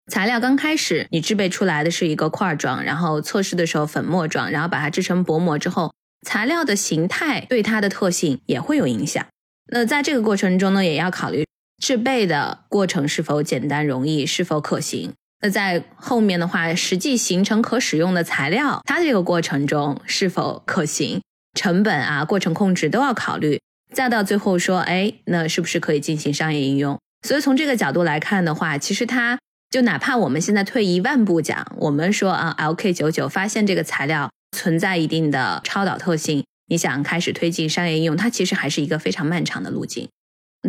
[0.09, 5.93] 材料刚开始你制备出来的是一个块状，然后测试的时候粉末状，然后把它制成薄膜之后，
[6.25, 9.23] 材料的形态对它的特性也会有影响。
[9.71, 11.45] 那在这个过程中呢，也要考虑
[11.81, 15.13] 制备的过程是否简单容易，是否可行。
[15.41, 21.21] 那在后面的话，实际形成可使用的材料，它这个过程中是否可行，
[21.53, 23.61] 成本啊，过程控制都要考虑。
[23.93, 26.99] 再到最后说，哎，那是不是可以进行商业应用？
[27.27, 29.37] 所以从这个角度来看的话，其实它。
[29.69, 40.09] 就哪怕我们现在退一万步讲，我们说啊，LK 九九发现这个材料存在一定的超导特性，你想开始推进商业应用，它其实还是一个非常漫长的路径。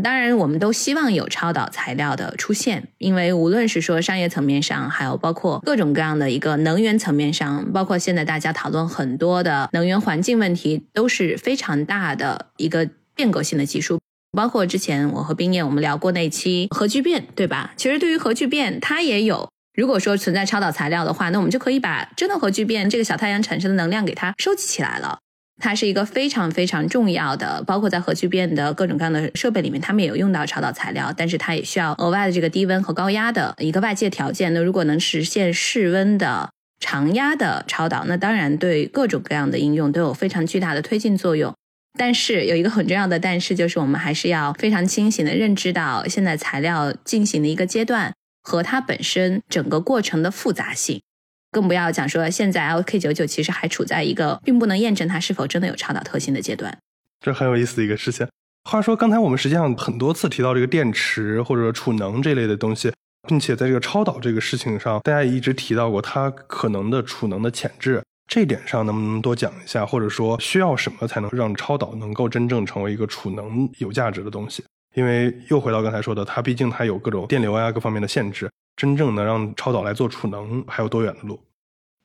[0.05, 13.98] 当然，我们都希望有超导材料的出现，因为无论是说商业层面上，还有包括各种各样的一个能源层面上，包括现在大家讨论很多的能源环境问题，都是非常大的一个变革性的技术。
[14.33, 17.72] 包括之前我和冰燕我们聊过那期核聚变，对吧？
[17.76, 25.18] 其实对于核聚变，它也有，如果说存在超导材料的话，那我们就可以把真的核聚变这个小太阳产生的能量给它收集起来了。
[25.62, 34.55] 它是一个非常非常重要的，包括在核聚变的各种各样的设备里面，他们也有用到超导材料，但是它也需要额外的这个低温和高压的一个外界条件。
[34.55, 41.53] 那如果能实现室温的常压的超导，那当然对各种各样的应用都有非常巨大的推进作用。
[41.99, 48.12] 但是有一个很重要的但是，就是我们还是要非常清醒的认知到现在材料进行的一个阶段
[48.43, 51.03] 和它本身整个过程的复杂性，
[51.51, 56.78] 更不要讲说现在 LK99 其实还处在一个并不能验证它是否真的有超导特性的阶段。
[57.20, 58.26] 这很有意思的一个事情。
[58.64, 62.93] 话说刚才我们实际上很多次提到这个电池或者储能这类的东西，
[63.26, 68.03] 并且在这个超导这个事情上，大家也一直提到过它可能的储能的潜质。
[68.31, 74.62] 这点上能不能多讲一下，或者说需要什么才能让超导能够真正成为一个储能有价值的东西？
[74.95, 81.41] 因为又回到刚才说的，它毕竟它有各种电流呀各方面的限制，真正能让超导来做储能还有多远的路？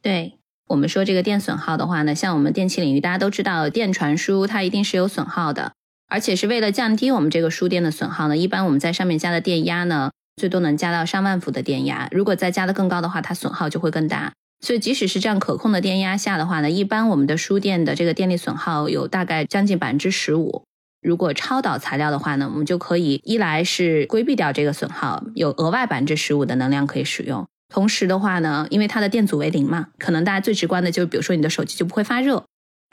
[0.02, 5.74] 对我们说这个电损耗的话呢，像我们电器领域大家都知道，电传输它一定是有损耗的，
[6.08, 14.34] 而且是为了降低我们这个输电的损耗呢，一般我们在上面加的电压呢，最多能加到上万伏的电压，如果再加的更高的话，它损耗就会更大。
[14.66, 20.64] 所以，即使是这样可控的电压下的话呢，一般我们的输电的这个电力损耗有大概将近百分之十五。
[21.04, 27.46] 如果超导材料的话呢，我们就可以一来是规避掉这个损耗，有额外百分之十五的能量可以使用。
[27.70, 32.44] 同时的话呢，因为它的电阻为零嘛，可能大家最直观的就是，比如说你的手机就不会发热，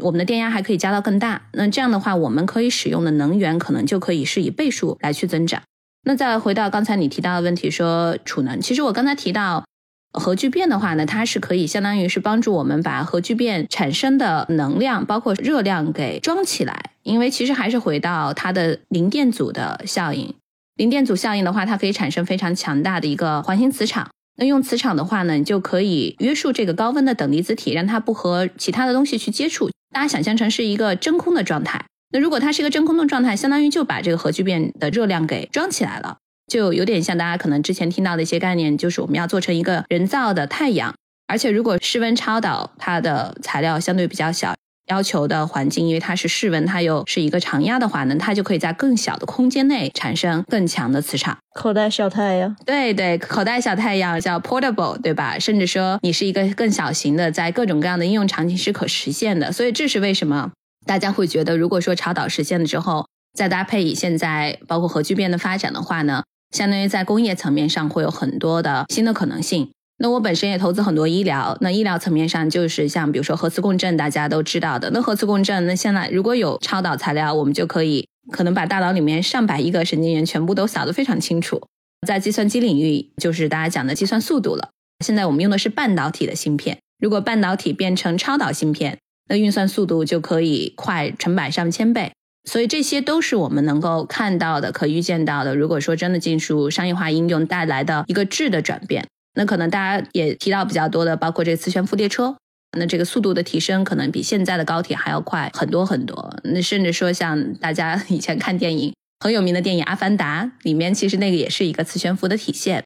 [0.05, 1.49] 我们的电压还可以加到更大。
[1.55, 5.63] 那这样的话，我们可以使用的能源可能就可以是以倍数来去增长。
[6.05, 9.65] 那再回到刚才你提到的问题，说储能，其实我刚才提到。
[10.13, 16.91] 核聚变的话呢，它是可以相当于是帮助我们把核聚变产生的能量，包括热量给装起来。
[17.03, 20.35] 因为其实还是回到它的零电阻的效应。
[20.77, 24.09] 零电阻效应的话，它可以产生非常强大的一个环形磁场。
[24.37, 29.71] 那用磁场的话呢，你就可以约束这个高温的等离子体，让它不和其他的东西去接触。
[29.95, 31.85] 大家想象成是一个真空的状态。
[32.13, 40.95] 那如果它是一个真空的状态，相当于就把这个核聚变的热量给装起来了，就有点像大家可能之前听到的一些概念，就是我们要做成一个人造的太阳。
[41.27, 44.55] 而且如果室温超导，它的材料相对比较小。
[44.89, 51.39] 要求的环境，因为它是室温，它又是一个常压的话呢，它就可以在更小的空间内产生更强的磁场。
[51.55, 55.39] 口袋小太阳，对对，口袋小太阳叫 portable，对吧？
[55.39, 59.53] 甚至说你是一个更小型的，在各种各样的应用场景是可实现的。
[59.53, 60.51] 所以这是为什么
[60.85, 69.71] 大家会觉得，如果说超导实现了之后，再搭配以现在包括核聚变的发展的话呢，相当于在工业层面上会有很多的新的可能性。
[69.99, 74.91] 那我本身也投资很多医疗，那医疗层面上就是像比如说核磁共振，大家都知道的。
[74.91, 81.63] 那核磁共振，那现在如果有超导材料，我们就可以可能把大脑里面上百亿个神经元全部都扫得非常清楚。
[82.07, 84.71] 在计算机领域，就是大家讲的计算速度了。
[85.05, 92.13] 现在我们用的是半导体的芯片，如果半导体变成超导芯片，那运算速度就可以快成百上千倍。
[92.45, 95.55] 所以这些都是我们能够看到的、可预见到的。
[95.55, 99.07] 如果说真的进入商业化应用带来的一个质的转变。
[99.35, 102.37] 那可能大家也提到比较多的，包括这个磁悬浮列车，
[102.79, 106.37] 那这个速度的提升可能比现在的高铁还要快很多很多。
[106.45, 112.85] 那甚至说像大家以前看电影很有名的电影《阿凡达》里面，其实那个也是一个磁悬浮的体现。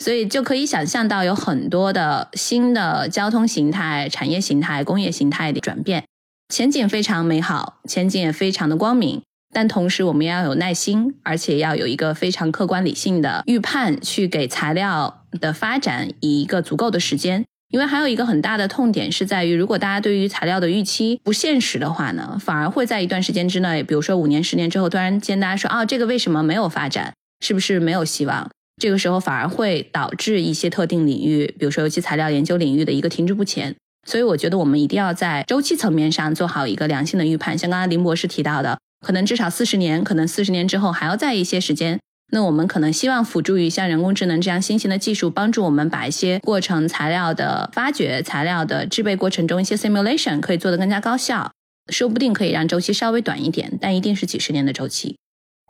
[0.00, 6.04] 所以就可以想象到有很多的新的交通形态、产业形态、工业形态的转变，
[6.48, 9.20] 前景非常美好，前景也非常的光明。
[9.52, 17.44] 但同时，我们要有耐心，而且要有一个非常客观理性的预判，去给材料的发展以一个足够的时间。
[17.70, 27.12] 因为还有一个很大的痛点是在于，如果大家对于材料的预期不现实的话呢，反而会在一段时间之内，比如说五年、十年之后，突然间大家说，哦，这个为什么没有发展？
[27.44, 28.50] 是不是没有希望？
[28.80, 33.76] 这个时候反而会导致一些特定领域，比如说尤其材料研究领域的一个停滞不前。
[34.08, 37.58] 所以，我觉得我们一定要在周期层面上做好一个良性的预判。
[37.58, 38.78] 像刚刚林博士提到的。
[39.06, 42.00] 可能至少四十年，可能四十年之后还要再一些时间。
[42.32, 51.52] 那我们可能希望辅助于像人工智能这样新型的技术，帮助我们把一些过程材料的发掘、材料的制备过程中一些 simulation 可以做得更加高效，
[51.92, 55.16] 说不定可以让周期稍微短一点，但一定是几十年的周期。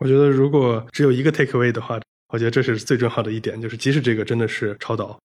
[0.00, 2.00] 我觉得如果只有一个 take away 的话，
[2.32, 5.18] 我觉得这是最重要的一点，就是即使这个真的是超导，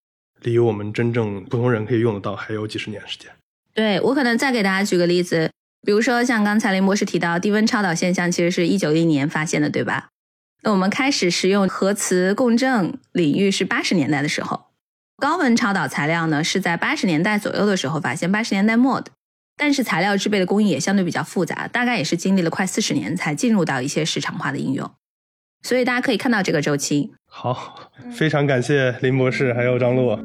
[0.43, 3.31] 离我们真正普通人可以用得到，还有几十年时间。
[3.73, 5.49] 对我可能再给大家举个例子。
[5.85, 10.09] 比如说，像刚才林博士提到，低温超导现象其实是一九一年发现的，对吧？
[10.61, 14.67] 那我们开始使用核磁共振领域是八十年代的时候，
[15.17, 19.11] 高温超导材料呢是在八十年代左右的时候发现，八十年代末的。
[19.57, 24.89] 但是材料制备的工艺也相对比较复杂，大概也是经历了快四十年才进入到一些市场化的应用。
[25.61, 27.13] 所以大家可以看到这个周期。
[27.35, 27.75] 好，
[28.11, 30.15] 非常感谢林博士还有张璐。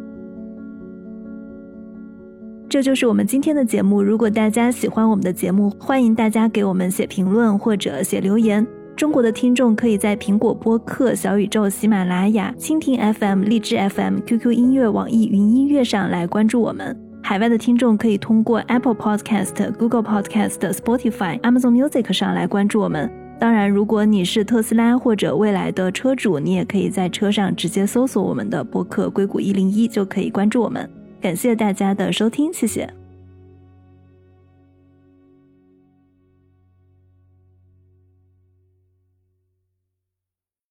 [2.68, 4.02] 这就是我们今天的节目。
[4.02, 8.64] 如果大家喜欢我们的节目，欢迎大家给我们写评论或者写留言。
[8.94, 16.94] 中国的听众可以在苹果播客、小宇宙、喜马拉雅、蜻蜓 FM、荔枝 FM、QQ 音乐、网易云音乐上来关注我们。
[17.22, 23.10] 海外的听众可以通过 Apple Podcast、Google Podcast、Spotify、Amazon Music 上来关注我们。
[23.38, 30.90] 当然，如果你是特斯拉或者未来的车主，你也可以在车上直接搜索我们的博客“硅谷一零一”，就可以关注我们。
[31.20, 33.07] 感谢大家的收听，谢谢。